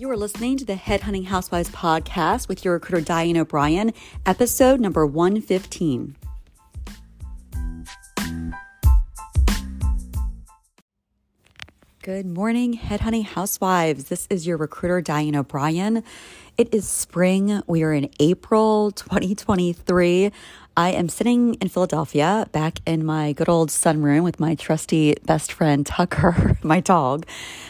You 0.00 0.10
are 0.10 0.16
listening 0.16 0.56
to 0.56 0.64
the 0.64 0.76
Headhunting 0.76 1.26
Housewives 1.26 1.68
podcast 1.68 2.48
with 2.48 2.64
your 2.64 2.72
recruiter 2.72 3.04
Diane 3.04 3.36
O'Brien, 3.36 3.92
episode 4.24 4.80
number 4.80 5.04
115. 5.04 6.16
Good 12.02 12.24
morning, 12.24 12.78
Headhunting 12.78 13.26
Housewives. 13.26 14.04
This 14.04 14.26
is 14.30 14.46
your 14.46 14.56
recruiter 14.56 15.02
Diane 15.02 15.36
O'Brien. 15.36 16.02
It 16.56 16.72
is 16.72 16.88
spring. 16.88 17.60
We 17.66 17.82
are 17.82 17.92
in 17.92 18.08
April 18.20 18.92
2023. 18.92 20.32
I 20.76 20.90
am 20.90 21.08
sitting 21.08 21.54
in 21.54 21.68
Philadelphia 21.68 22.48
back 22.52 22.78
in 22.86 23.04
my 23.04 23.32
good 23.32 23.48
old 23.48 23.70
sunroom 23.70 24.22
with 24.22 24.38
my 24.38 24.54
trusty 24.54 25.16
best 25.24 25.52
friend 25.52 25.84
Tucker, 25.84 26.56
my 26.62 26.80
dog, 26.80 27.26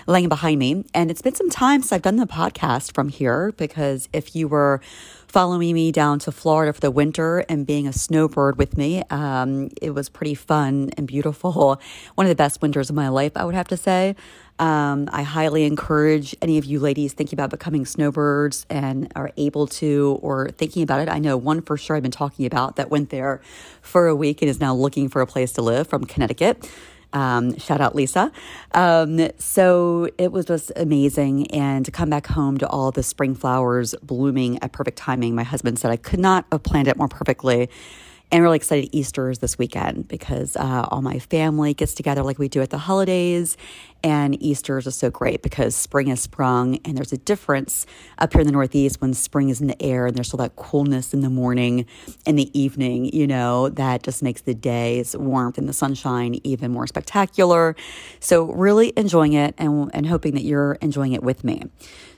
laying 0.07 0.29
behind 0.29 0.59
me. 0.59 0.85
And 0.93 1.11
it's 1.11 1.23
been 1.23 1.35
some 1.35 1.51
time 1.51 1.81
since 1.81 1.93
I've 1.93 2.03
done 2.03 2.17
the 2.17 2.27
podcast 2.27 2.93
from 2.93 3.09
here 3.09 3.53
because 3.57 4.09
if 4.13 4.37
you 4.37 4.49
were 4.49 4.81
following 5.31 5.75
me 5.75 5.93
down 5.93 6.19
to 6.19 6.33
Florida 6.33 6.73
for 6.73 6.81
the 6.81 6.91
winter 6.91 7.45
and 7.49 7.65
being 7.65 7.87
a 7.87 7.93
snowbird 7.93 8.59
with 8.59 8.77
me, 8.77 9.03
um, 9.11 9.71
it 9.81 9.91
was 9.91 10.09
pretty 10.09 10.35
fun 10.35 10.91
and 10.97 11.07
beautiful. 11.07 11.81
One 12.17 12.27
of 12.27 12.29
the 12.29 12.35
best 12.35 12.61
winters 12.61 12.91
of 12.91 12.97
my 12.97 13.09
life, 13.09 13.33
I 13.37 13.45
would 13.45 13.55
have 13.55 13.69
to 13.69 13.77
say. 13.77 14.17
Um, 14.59 15.09
I 15.13 15.23
highly 15.23 15.65
encourage 15.65 16.37
any 16.43 16.59
of 16.59 16.65
you 16.65 16.81
ladies 16.81 17.13
thinking 17.13 17.37
about 17.37 17.49
becoming 17.49 17.87
snowbirds 17.87 18.67
and 18.69 19.11
are 19.15 19.31
able 19.37 19.69
to 19.69 20.19
or 20.21 20.51
thinking 20.51 20.83
about 20.83 21.01
it. 21.01 21.09
I 21.09 21.19
know 21.19 21.37
one 21.37 21.63
for 21.63 21.77
sure 21.77 21.97
I've 21.97 22.03
been 22.03 22.11
talking 22.11 22.45
about 22.45 22.77
that 22.77 22.91
went 22.91 23.11
there 23.11 23.41
for 23.81 24.09
a 24.09 24.17
week 24.17 24.43
and 24.43 24.51
is 24.51 24.61
now 24.61 24.75
looking 24.75 25.09
for 25.09 25.23
a 25.23 25.27
place 25.27 25.53
to 25.53 25.63
live 25.63 25.87
from 25.87 26.05
Connecticut. 26.05 26.69
Um, 27.13 27.59
shout 27.59 27.81
out 27.81 27.95
Lisa. 27.95 28.31
Um, 28.73 29.31
so 29.39 30.09
it 30.19 30.33
was 30.33 30.47
just 30.47 30.73
amazing. 30.77 31.51
And 31.51 31.85
to 31.85 31.91
come 31.91 32.11
back 32.11 32.27
home 32.27 32.59
to 32.59 32.69
all 32.69 32.91
the 32.91 33.03
spring 33.03 33.35
flowers 33.35 33.95
blooming 34.03 34.63
at 34.63 34.73
perfect 34.73 34.99
timing, 34.99 35.35
my 35.35 35.43
husband 35.43 35.79
said 35.79 35.91
I 35.91 35.97
could 35.97 36.21
not 36.21 36.47
have 36.53 36.63
planned 36.63 36.89
it 36.89 36.97
more 36.97 37.09
perfectly 37.09 37.69
and 38.33 38.43
really 38.43 38.57
excited 38.57 38.89
Easter 38.93 39.31
is 39.31 39.41
this 39.41 39.59
weekend 39.59 40.07
because 40.07 40.57
uh, 40.57 40.87
all 40.91 41.03
my 41.03 41.19
family 41.19 41.75
gets 41.75 41.95
together 41.95 42.23
like 42.23 42.39
we 42.39 42.49
do 42.49 42.63
at 42.63 42.71
the 42.71 42.79
holidays. 42.79 43.57
And 44.03 44.41
Easter 44.43 44.79
is 44.79 44.85
just 44.85 44.99
so 44.99 45.11
great 45.11 45.43
because 45.43 45.77
spring 45.77 46.07
has 46.07 46.21
sprung, 46.21 46.79
and 46.85 46.97
there's 46.97 47.13
a 47.13 47.19
difference 47.19 47.87
up 48.19 48.33
here 48.33 48.41
in 48.41 48.47
the 48.47 48.53
Northeast 48.53 49.01
when 49.01 49.13
spring 49.15 49.49
is 49.51 49.61
in 49.61 49.67
the 49.67 49.83
air 49.83 50.07
and 50.07 50.17
there's 50.17 50.29
still 50.29 50.39
that 50.39 50.57
coolness 50.57 51.13
in 51.13 51.21
the 51.21 51.31
morning 51.31 51.87
and 52.27 52.39
the 52.39 52.59
evening, 52.59 53.07
you 53.15 53.27
know, 53.27 53.69
that 53.71 54.03
just 54.03 54.23
makes 54.23 54.41
the 54.41 54.55
days 54.55 55.17
warmth 55.17 55.59
and 55.59 55.69
the 55.69 55.73
sunshine 55.73 56.41
even 56.45 56.71
more 56.71 56.87
spectacular. 56.87 57.77
So, 58.21 58.53
really 58.53 58.93
enjoying 58.97 59.35
it 59.35 59.55
and, 59.59 59.91
and 59.93 60.07
hoping 60.07 60.35
that 60.35 60.45
you're 60.45 60.79
enjoying 60.81 61.13
it 61.13 61.23
with 61.23 61.45
me. 61.45 61.65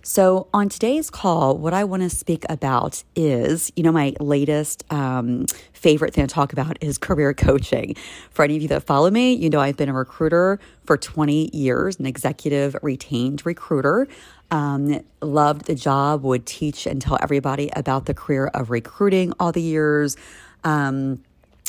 So, 0.04 0.48
on 0.52 0.68
today's 0.68 1.10
call, 1.10 1.56
what 1.56 1.72
I 1.72 1.84
want 1.84 2.02
to 2.02 2.10
speak 2.10 2.44
about 2.48 3.04
is, 3.14 3.70
you 3.76 3.84
know, 3.84 3.92
my 3.92 4.14
latest 4.18 4.84
um, 4.92 5.46
favorite 5.72 6.12
thing 6.12 6.26
to 6.26 6.32
talk 6.32 6.52
about 6.52 6.76
is 6.80 6.98
career 6.98 7.32
coaching. 7.34 7.94
For 8.30 8.44
any 8.44 8.56
of 8.56 8.62
you 8.62 8.68
that 8.68 8.82
follow 8.82 9.10
me, 9.10 9.32
you 9.32 9.48
know, 9.48 9.60
I've 9.60 9.76
been 9.76 9.88
a 9.88 9.92
recruiter 9.92 10.58
for 10.86 10.96
20 10.96 11.50
years, 11.56 11.71
an 11.98 12.06
executive 12.06 12.76
retained 12.82 13.44
recruiter. 13.44 14.08
Um, 14.50 15.02
loved 15.20 15.64
the 15.64 15.74
job, 15.74 16.22
would 16.22 16.44
teach 16.44 16.86
and 16.86 17.00
tell 17.00 17.18
everybody 17.22 17.70
about 17.74 18.04
the 18.06 18.14
career 18.14 18.48
of 18.48 18.70
recruiting 18.70 19.32
all 19.40 19.52
the 19.52 19.62
years. 19.62 20.16
Um, 20.62 21.22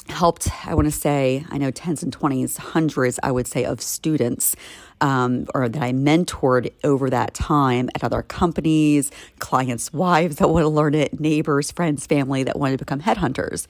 helped, 0.09 0.49
I 0.67 0.73
want 0.73 0.85
to 0.85 0.91
say, 0.91 1.45
I 1.49 1.57
know 1.57 1.71
tens 1.71 2.03
and 2.03 2.11
twenties, 2.11 2.57
hundreds, 2.57 3.19
I 3.23 3.31
would 3.31 3.47
say, 3.47 3.63
of 3.63 3.79
students 3.81 4.53
um, 4.99 5.47
or 5.55 5.69
that 5.69 5.81
I 5.81 5.93
mentored 5.93 6.73
over 6.83 7.09
that 7.09 7.33
time 7.33 7.89
at 7.95 8.03
other 8.03 8.21
companies, 8.21 9.11
clients' 9.39 9.93
wives 9.93 10.35
that 10.37 10.49
want 10.49 10.63
to 10.63 10.69
learn 10.69 10.93
it, 10.93 11.21
neighbors, 11.21 11.71
friends, 11.71 12.05
family 12.05 12.43
that 12.43 12.59
wanted 12.59 12.79
to 12.79 12.85
become 12.85 12.99
headhunters. 12.99 13.65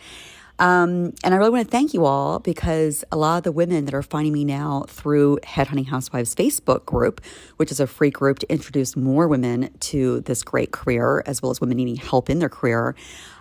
Um, 0.59 1.13
and 1.23 1.33
I 1.33 1.37
really 1.37 1.49
want 1.49 1.65
to 1.65 1.71
thank 1.71 1.93
you 1.93 2.05
all 2.05 2.39
because 2.39 3.03
a 3.11 3.17
lot 3.17 3.37
of 3.37 3.43
the 3.43 3.51
women 3.51 3.85
that 3.85 3.93
are 3.93 4.03
finding 4.03 4.33
me 4.33 4.45
now 4.45 4.85
through 4.87 5.39
Headhunting 5.43 5.87
Housewives 5.87 6.35
Facebook 6.35 6.85
group, 6.85 7.21
which 7.57 7.71
is 7.71 7.79
a 7.79 7.87
free 7.87 8.11
group 8.11 8.39
to 8.39 8.51
introduce 8.51 8.95
more 8.95 9.27
women 9.27 9.73
to 9.81 10.21
this 10.21 10.43
great 10.43 10.71
career, 10.71 11.23
as 11.25 11.41
well 11.41 11.49
as 11.49 11.59
women 11.59 11.77
needing 11.77 11.95
help 11.95 12.29
in 12.29 12.39
their 12.39 12.49
career, 12.49 12.95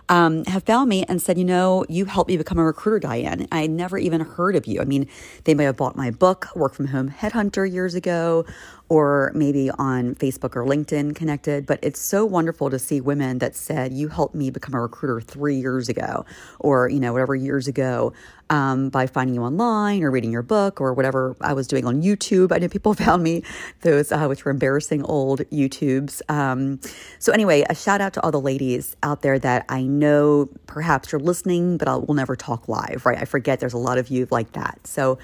um, 0.09 0.45
have 0.45 0.63
found 0.63 0.89
me 0.89 1.03
and 1.05 1.21
said, 1.21 1.37
you 1.37 1.45
know, 1.45 1.85
you 1.89 2.05
helped 2.05 2.29
me 2.29 2.37
become 2.37 2.59
a 2.59 2.63
recruiter, 2.63 2.99
Diane. 2.99 3.47
I 3.51 3.67
never 3.67 3.97
even 3.97 4.21
heard 4.21 4.55
of 4.55 4.67
you. 4.67 4.81
I 4.81 4.85
mean, 4.85 5.07
they 5.45 5.53
may 5.53 5.63
have 5.63 5.77
bought 5.77 5.95
my 5.95 6.11
book, 6.11 6.47
Work 6.55 6.73
from 6.73 6.87
Home 6.87 7.09
Headhunter, 7.09 7.71
years 7.71 7.95
ago, 7.95 8.45
or 8.89 9.31
maybe 9.33 9.71
on 9.71 10.15
Facebook 10.15 10.55
or 10.55 10.65
LinkedIn 10.65 11.15
connected. 11.15 11.65
But 11.65 11.79
it's 11.81 11.99
so 11.99 12.25
wonderful 12.25 12.69
to 12.69 12.77
see 12.77 13.01
women 13.01 13.39
that 13.39 13.55
said, 13.55 13.93
you 13.93 14.09
helped 14.09 14.35
me 14.35 14.49
become 14.49 14.75
a 14.75 14.81
recruiter 14.81 15.21
three 15.21 15.55
years 15.55 15.89
ago, 15.89 16.25
or, 16.59 16.89
you 16.89 16.99
know, 16.99 17.13
whatever 17.13 17.35
years 17.35 17.67
ago 17.67 18.13
um, 18.53 18.89
by 18.89 19.07
finding 19.07 19.33
you 19.33 19.41
online 19.41 20.03
or 20.03 20.11
reading 20.11 20.31
your 20.31 20.43
book 20.43 20.79
or 20.79 20.93
whatever 20.93 21.35
I 21.41 21.53
was 21.53 21.65
doing 21.67 21.85
on 21.85 22.03
YouTube. 22.03 22.51
I 22.51 22.59
know 22.59 22.67
people 22.67 22.93
found 23.05 23.23
me 23.23 23.43
those, 23.81 24.11
uh, 24.11 24.27
which 24.27 24.45
were 24.45 24.51
embarrassing 24.51 25.03
old 25.03 25.39
YouTubes. 25.49 26.21
Um, 26.29 26.79
so, 27.17 27.31
anyway, 27.31 27.65
a 27.67 27.73
shout 27.73 27.99
out 27.99 28.13
to 28.13 28.21
all 28.21 28.29
the 28.29 28.39
ladies 28.39 28.95
out 29.01 29.23
there 29.23 29.39
that 29.39 29.65
I 29.69 29.81
know 29.81 30.49
perhaps 30.67 31.11
you're 31.11 31.19
listening, 31.19 31.77
but 31.77 31.87
I 31.87 31.95
will 31.95 32.13
never 32.13 32.35
talk 32.35 32.67
live, 32.67 33.07
right? 33.07 33.17
I 33.17 33.25
forget 33.25 33.59
there's 33.59 33.73
a 33.73 33.79
lot 33.79 33.97
of 33.97 34.09
you 34.09 34.27
like 34.29 34.51
that. 34.51 34.85
So, 34.85 35.17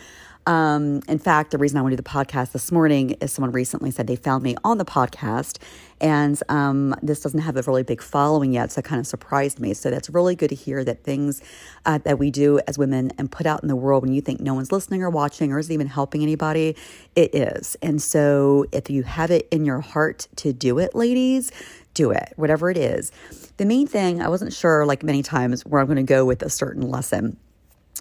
um, 0.45 1.01
in 1.07 1.19
fact, 1.19 1.51
the 1.51 1.57
reason 1.57 1.77
I 1.77 1.81
want 1.81 1.91
to 1.91 1.97
do 1.97 2.01
the 2.01 2.09
podcast 2.09 2.53
this 2.53 2.71
morning 2.71 3.11
is 3.21 3.31
someone 3.31 3.51
recently 3.51 3.91
said 3.91 4.07
they 4.07 4.15
found 4.15 4.43
me 4.43 4.55
on 4.63 4.77
the 4.77 4.85
podcast, 4.85 5.59
and 6.01 6.41
um, 6.49 6.95
this 7.03 7.21
doesn't 7.21 7.41
have 7.41 7.55
a 7.57 7.61
really 7.61 7.83
big 7.83 8.01
following 8.01 8.53
yet, 8.53 8.71
so 8.71 8.79
it 8.79 8.85
kind 8.85 8.99
of 8.99 9.05
surprised 9.05 9.59
me. 9.59 9.73
So 9.73 9.91
that's 9.91 10.09
really 10.09 10.35
good 10.35 10.49
to 10.49 10.55
hear 10.55 10.83
that 10.83 11.03
things 11.03 11.41
uh, 11.85 11.99
that 11.99 12.17
we 12.17 12.31
do 12.31 12.59
as 12.67 12.77
women 12.77 13.11
and 13.17 13.31
put 13.31 13.45
out 13.45 13.61
in 13.61 13.67
the 13.67 13.75
world 13.75 14.03
when 14.03 14.13
you 14.13 14.21
think 14.21 14.39
no 14.39 14.53
one's 14.53 14.71
listening 14.71 15.03
or 15.03 15.09
watching 15.09 15.51
or 15.51 15.59
isn't 15.59 15.73
even 15.73 15.87
helping 15.87 16.23
anybody, 16.23 16.75
it 17.15 17.35
is. 17.35 17.75
And 17.81 18.01
so 18.01 18.65
if 18.71 18.89
you 18.89 19.03
have 19.03 19.29
it 19.31 19.47
in 19.51 19.65
your 19.65 19.81
heart 19.81 20.27
to 20.37 20.53
do 20.53 20.79
it, 20.79 20.95
ladies, 20.95 21.51
do 21.93 22.11
it, 22.11 22.33
whatever 22.37 22.69
it 22.69 22.77
is. 22.77 23.11
The 23.57 23.65
main 23.65 23.87
thing, 23.87 24.21
I 24.21 24.29
wasn't 24.29 24.53
sure, 24.53 24.85
like 24.85 25.03
many 25.03 25.21
times, 25.21 25.65
where 25.65 25.81
I'm 25.81 25.87
going 25.87 25.97
to 25.97 26.03
go 26.03 26.25
with 26.25 26.41
a 26.41 26.49
certain 26.49 26.89
lesson. 26.89 27.37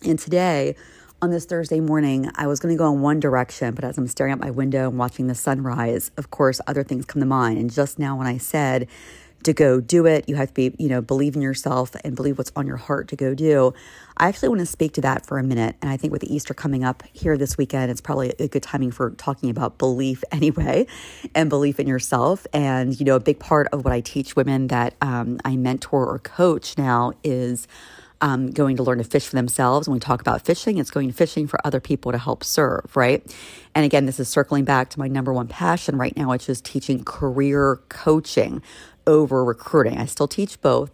And 0.04 0.18
today, 0.18 0.76
on 1.20 1.30
this 1.30 1.46
Thursday 1.46 1.80
morning, 1.80 2.30
I 2.36 2.46
was 2.46 2.60
going 2.60 2.72
to 2.72 2.78
go 2.78 2.92
in 2.92 3.00
one 3.00 3.18
direction, 3.18 3.74
but 3.74 3.84
as 3.84 3.98
I'm 3.98 4.06
staring 4.06 4.32
out 4.32 4.38
my 4.38 4.50
window 4.50 4.88
and 4.88 4.98
watching 4.98 5.26
the 5.26 5.34
sunrise, 5.34 6.10
of 6.16 6.30
course, 6.30 6.60
other 6.66 6.84
things 6.84 7.04
come 7.04 7.20
to 7.20 7.26
mind. 7.26 7.58
And 7.58 7.72
just 7.72 7.98
now, 7.98 8.16
when 8.16 8.28
I 8.28 8.38
said 8.38 8.86
to 9.42 9.52
go 9.52 9.80
do 9.80 10.06
it, 10.06 10.28
you 10.28 10.36
have 10.36 10.48
to 10.48 10.54
be, 10.54 10.74
you 10.78 10.88
know, 10.88 11.00
believe 11.00 11.34
in 11.34 11.42
yourself 11.42 11.94
and 12.04 12.14
believe 12.14 12.38
what's 12.38 12.52
on 12.54 12.66
your 12.66 12.76
heart 12.76 13.08
to 13.08 13.16
go 13.16 13.34
do. 13.34 13.72
I 14.16 14.28
actually 14.28 14.48
want 14.48 14.60
to 14.60 14.66
speak 14.66 14.92
to 14.94 15.00
that 15.00 15.26
for 15.26 15.38
a 15.38 15.42
minute. 15.42 15.76
And 15.82 15.90
I 15.90 15.96
think 15.96 16.12
with 16.12 16.22
the 16.22 16.32
Easter 16.32 16.54
coming 16.54 16.84
up 16.84 17.02
here 17.12 17.36
this 17.36 17.58
weekend, 17.58 17.90
it's 17.90 18.00
probably 18.00 18.32
a 18.38 18.46
good 18.46 18.62
timing 18.62 18.90
for 18.92 19.10
talking 19.10 19.50
about 19.50 19.78
belief 19.78 20.22
anyway 20.32 20.86
and 21.34 21.48
belief 21.50 21.80
in 21.80 21.88
yourself. 21.88 22.46
And, 22.52 22.98
you 22.98 23.04
know, 23.04 23.16
a 23.16 23.20
big 23.20 23.40
part 23.40 23.68
of 23.72 23.84
what 23.84 23.92
I 23.92 24.00
teach 24.00 24.36
women 24.36 24.68
that 24.68 24.94
um, 25.00 25.40
I 25.44 25.56
mentor 25.56 26.06
or 26.06 26.18
coach 26.20 26.78
now 26.78 27.12
is 27.24 27.66
um, 28.20 28.50
going 28.50 28.76
to 28.76 28.82
learn 28.82 28.98
to 28.98 29.04
fish 29.04 29.26
for 29.26 29.36
themselves. 29.36 29.88
When 29.88 29.94
we 29.94 30.00
talk 30.00 30.20
about 30.20 30.44
fishing, 30.44 30.78
it's 30.78 30.90
going 30.90 31.08
to 31.08 31.14
fishing 31.14 31.46
for 31.46 31.58
other 31.64 31.80
people 31.80 32.12
to 32.12 32.18
help 32.18 32.42
serve, 32.42 32.96
right? 32.96 33.24
And 33.74 33.84
again, 33.84 34.06
this 34.06 34.18
is 34.18 34.28
circling 34.28 34.64
back 34.64 34.90
to 34.90 34.98
my 34.98 35.08
number 35.08 35.32
one 35.32 35.48
passion 35.48 35.96
right 35.96 36.16
now, 36.16 36.30
which 36.30 36.48
is 36.48 36.60
teaching 36.60 37.04
career 37.04 37.80
coaching 37.88 38.62
over 39.06 39.44
recruiting. 39.44 39.98
I 39.98 40.06
still 40.06 40.28
teach 40.28 40.60
both. 40.60 40.90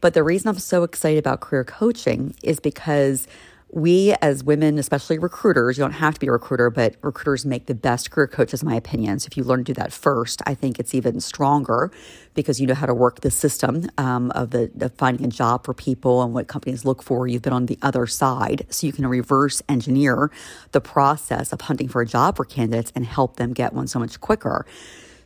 But 0.00 0.14
the 0.14 0.22
reason 0.22 0.48
I'm 0.48 0.58
so 0.58 0.84
excited 0.84 1.18
about 1.18 1.40
career 1.40 1.64
coaching 1.64 2.34
is 2.42 2.60
because 2.60 3.26
we 3.70 4.14
as 4.22 4.42
women, 4.42 4.78
especially 4.78 5.18
recruiters, 5.18 5.76
you 5.76 5.84
don't 5.84 5.92
have 5.92 6.14
to 6.14 6.20
be 6.20 6.26
a 6.26 6.32
recruiter, 6.32 6.70
but 6.70 6.96
recruiters 7.02 7.44
make 7.44 7.66
the 7.66 7.74
best 7.74 8.10
career 8.10 8.26
coaches, 8.26 8.62
in 8.62 8.68
my 8.68 8.74
opinion. 8.74 9.18
So 9.18 9.28
if 9.30 9.36
you 9.36 9.44
learn 9.44 9.60
to 9.60 9.64
do 9.64 9.74
that 9.74 9.92
first, 9.92 10.40
I 10.46 10.54
think 10.54 10.78
it's 10.78 10.94
even 10.94 11.20
stronger 11.20 11.90
because 12.32 12.60
you 12.60 12.66
know 12.66 12.74
how 12.74 12.86
to 12.86 12.94
work 12.94 13.20
the 13.20 13.30
system 13.30 13.90
um, 13.98 14.30
of 14.30 14.50
the 14.50 14.70
of 14.80 14.94
finding 14.94 15.26
a 15.26 15.28
job 15.28 15.64
for 15.64 15.74
people 15.74 16.22
and 16.22 16.32
what 16.32 16.48
companies 16.48 16.86
look 16.86 17.02
for. 17.02 17.26
You've 17.26 17.42
been 17.42 17.52
on 17.52 17.66
the 17.66 17.78
other 17.82 18.06
side, 18.06 18.66
so 18.70 18.86
you 18.86 18.92
can 18.92 19.06
reverse 19.06 19.60
engineer 19.68 20.30
the 20.72 20.80
process 20.80 21.52
of 21.52 21.60
hunting 21.62 21.88
for 21.88 22.00
a 22.00 22.06
job 22.06 22.36
for 22.36 22.46
candidates 22.46 22.90
and 22.94 23.04
help 23.04 23.36
them 23.36 23.52
get 23.52 23.74
one 23.74 23.86
so 23.86 23.98
much 23.98 24.18
quicker. 24.20 24.64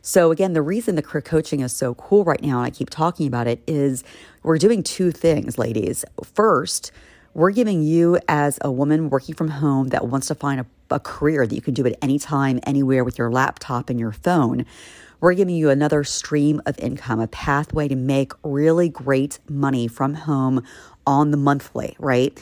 So, 0.05 0.31
again, 0.31 0.51
the 0.51 0.61
reason 0.61 0.95
the 0.95 1.01
career 1.01 1.21
coaching 1.21 1.61
is 1.61 1.71
so 1.71 1.93
cool 1.93 2.25
right 2.25 2.41
now, 2.41 2.57
and 2.57 2.65
I 2.65 2.71
keep 2.71 2.89
talking 2.89 3.25
about 3.25 3.47
it, 3.47 3.63
is 3.65 4.03
we're 4.43 4.57
doing 4.57 4.83
two 4.83 5.11
things, 5.11 5.57
ladies. 5.57 6.03
First, 6.25 6.91
we're 7.33 7.51
giving 7.51 7.81
you, 7.83 8.19
as 8.27 8.59
a 8.61 8.71
woman 8.71 9.09
working 9.09 9.35
from 9.35 9.49
home 9.49 9.89
that 9.89 10.07
wants 10.07 10.27
to 10.27 10.35
find 10.35 10.59
a, 10.59 10.65
a 10.91 10.99
career 10.99 11.47
that 11.47 11.55
you 11.55 11.61
can 11.61 11.73
do 11.73 11.85
at 11.85 11.97
any 12.01 12.19
time, 12.19 12.59
anywhere 12.63 13.03
with 13.03 13.17
your 13.17 13.31
laptop 13.31 13.89
and 13.89 13.99
your 13.99 14.11
phone, 14.11 14.65
we're 15.19 15.33
giving 15.33 15.55
you 15.55 15.69
another 15.69 16.03
stream 16.03 16.61
of 16.65 16.77
income, 16.79 17.19
a 17.19 17.27
pathway 17.27 17.87
to 17.87 17.95
make 17.95 18.33
really 18.43 18.89
great 18.89 19.39
money 19.49 19.87
from 19.87 20.13
home 20.13 20.63
on 21.07 21.31
the 21.31 21.37
monthly, 21.37 21.95
right? 21.97 22.39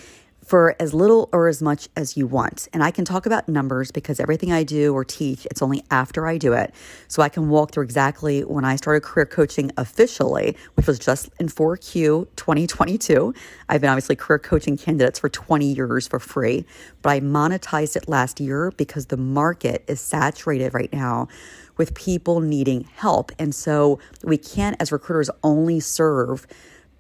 For 0.52 0.76
as 0.82 0.94
little 0.94 1.30
or 1.32 1.48
as 1.48 1.62
much 1.62 1.88
as 1.96 2.18
you 2.18 2.28
want. 2.28 2.68
And 2.74 2.84
I 2.84 2.92
can 2.92 3.06
talk 3.06 3.26
about 3.26 3.48
numbers 3.48 3.90
because 3.90 4.20
everything 4.20 4.52
I 4.52 4.64
do 4.64 4.94
or 4.94 5.06
teach, 5.06 5.46
it's 5.46 5.62
only 5.62 5.82
after 5.90 6.28
I 6.28 6.38
do 6.38 6.52
it. 6.52 6.76
So 7.08 7.22
I 7.22 7.30
can 7.30 7.48
walk 7.48 7.72
through 7.72 7.86
exactly 7.86 8.42
when 8.42 8.66
I 8.66 8.76
started 8.76 9.02
career 9.02 9.26
coaching 9.26 9.72
officially, 9.78 10.58
which 10.74 10.88
was 10.88 11.00
just 11.00 11.30
in 11.40 11.48
4Q 11.48 12.28
2022. 12.36 13.34
I've 13.70 13.80
been 13.80 13.90
obviously 13.90 14.18
career 14.18 14.40
coaching 14.40 14.76
candidates 14.76 15.20
for 15.20 15.30
20 15.30 15.74
years 15.74 16.10
for 16.10 16.20
free, 16.20 16.66
but 17.02 17.12
I 17.12 17.22
monetized 17.22 17.96
it 17.96 18.10
last 18.10 18.42
year 18.42 18.74
because 18.76 19.06
the 19.06 19.16
market 19.16 19.86
is 19.88 20.02
saturated 20.02 20.74
right 20.74 20.92
now 20.92 21.30
with 21.78 21.94
people 21.94 22.42
needing 22.42 22.90
help. 22.98 23.32
And 23.40 23.56
so 23.56 24.00
we 24.22 24.38
can't, 24.38 24.76
as 24.82 24.92
recruiters, 24.92 25.30
only 25.44 25.80
serve 25.80 26.46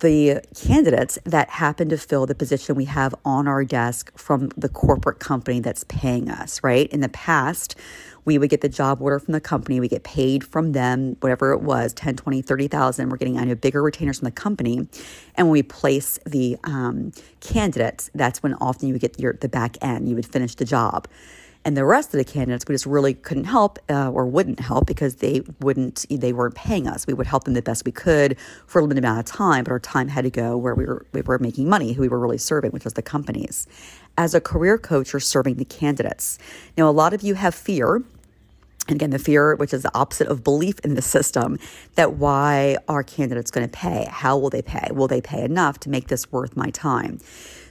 the 0.02 0.42
candidates 0.56 1.18
that 1.26 1.50
happen 1.50 1.90
to 1.90 1.98
fill 1.98 2.26
the 2.26 2.36
position 2.36 2.76
we 2.76 2.86
have 2.86 3.16
on 3.24 3.48
our 3.48 3.64
desk 3.64 4.12
from 4.18 4.50
the 4.58 4.68
corporate 4.68 5.20
company 5.20 5.60
that's 5.60 5.84
paying 5.86 6.30
us, 6.30 6.62
right? 6.64 6.88
In 6.90 7.02
the 7.02 7.10
past, 7.10 7.76
we 8.26 8.38
would 8.38 8.50
get 8.50 8.62
the 8.62 8.70
job 8.70 9.02
order 9.02 9.20
from 9.20 9.32
the 9.32 9.42
company, 9.42 9.80
we 9.80 9.88
get 9.88 10.04
paid 10.04 10.44
from 10.44 10.74
them, 10.74 11.18
whatever 11.22 11.52
it 11.54 11.62
was 11.62 11.94
10, 11.94 12.16
20, 12.18 12.42
30,000. 12.42 13.10
We're 13.10 13.18
getting 13.18 13.38
on 13.38 13.54
bigger 13.56 13.82
retainers 13.82 14.20
from 14.20 14.26
the 14.26 14.32
company. 14.32 14.88
And 15.36 15.48
when 15.48 15.52
we 15.52 15.64
place 15.64 16.20
the 16.26 16.58
um, 16.64 17.12
candidates, 17.40 18.10
that's 18.14 18.44
when 18.44 18.56
often 18.56 18.88
you 18.88 18.94
would 18.96 19.02
get 19.02 19.20
your, 19.20 19.34
the 19.34 19.50
back 19.50 19.78
end, 19.82 20.10
you 20.10 20.16
would 20.16 20.26
finish 20.26 20.56
the 20.56 20.66
job. 20.66 21.08
And 21.64 21.78
the 21.78 21.86
rest 21.86 22.14
of 22.14 22.18
the 22.18 22.24
candidates, 22.24 22.66
we 22.68 22.74
just 22.74 22.88
really 22.88 23.14
couldn't 23.14 23.44
help 23.44 23.78
uh, 23.88 24.10
or 24.10 24.26
wouldn't 24.26 24.60
help 24.60 24.88
because 24.88 25.18
they 25.18 25.42
wouldn't, 25.60 26.06
they 26.10 26.34
weren't 26.34 26.56
paying 26.56 26.88
us. 26.88 27.06
We 27.06 27.14
would 27.14 27.28
help 27.28 27.44
them 27.44 27.54
the 27.54 27.62
best 27.62 27.86
we 27.86 27.92
could 27.92 28.36
for 28.66 28.80
a 28.80 28.82
limited 28.82 29.04
amount 29.04 29.20
of 29.20 29.26
time, 29.26 29.66
but 29.66 29.72
our 29.72 29.80
time 29.80 30.08
had 30.08 30.24
to 30.24 30.32
go 30.32 30.58
where 30.58 30.74
we 30.74 30.86
were, 30.86 31.06
we 31.14 31.22
were 31.22 31.38
making 31.38 31.70
money, 31.70 31.94
who 31.94 32.02
we 32.02 32.08
were 32.08 32.20
really 32.20 32.40
serving, 32.40 32.72
which 32.72 32.84
was 32.84 32.94
the 32.94 33.04
companies. 33.04 33.68
As 34.18 34.34
a 34.34 34.42
career 34.42 34.80
coach, 34.80 35.14
you're 35.14 35.20
serving 35.20 35.56
the 35.56 35.66
candidates. 35.66 36.40
Now, 36.78 36.90
a 36.90 36.92
lot 36.92 37.14
of 37.14 37.22
you 37.22 37.36
have 37.36 37.54
fear 37.54 38.04
and 38.88 38.96
again, 38.96 39.12
the 39.12 39.20
fear, 39.20 39.56
which 39.56 39.74
is 39.74 39.84
the 39.84 39.96
opposite 39.96 40.28
of 40.28 40.44
belief 40.44 40.80
in 40.80 40.96
the 40.96 41.02
system, 41.02 41.60
that 41.96 42.14
why 42.14 42.78
are 42.88 43.04
candidates 43.04 43.52
going 43.52 43.68
to 43.68 43.72
pay? 43.72 44.08
How 44.10 44.38
will 44.38 44.50
they 44.50 44.64
pay? 44.64 44.90
Will 44.92 45.08
they 45.08 45.22
pay 45.22 45.44
enough 45.44 45.80
to 45.82 45.90
make 45.90 46.08
this 46.08 46.32
worth 46.32 46.58
my 46.58 46.72
time? 46.72 47.20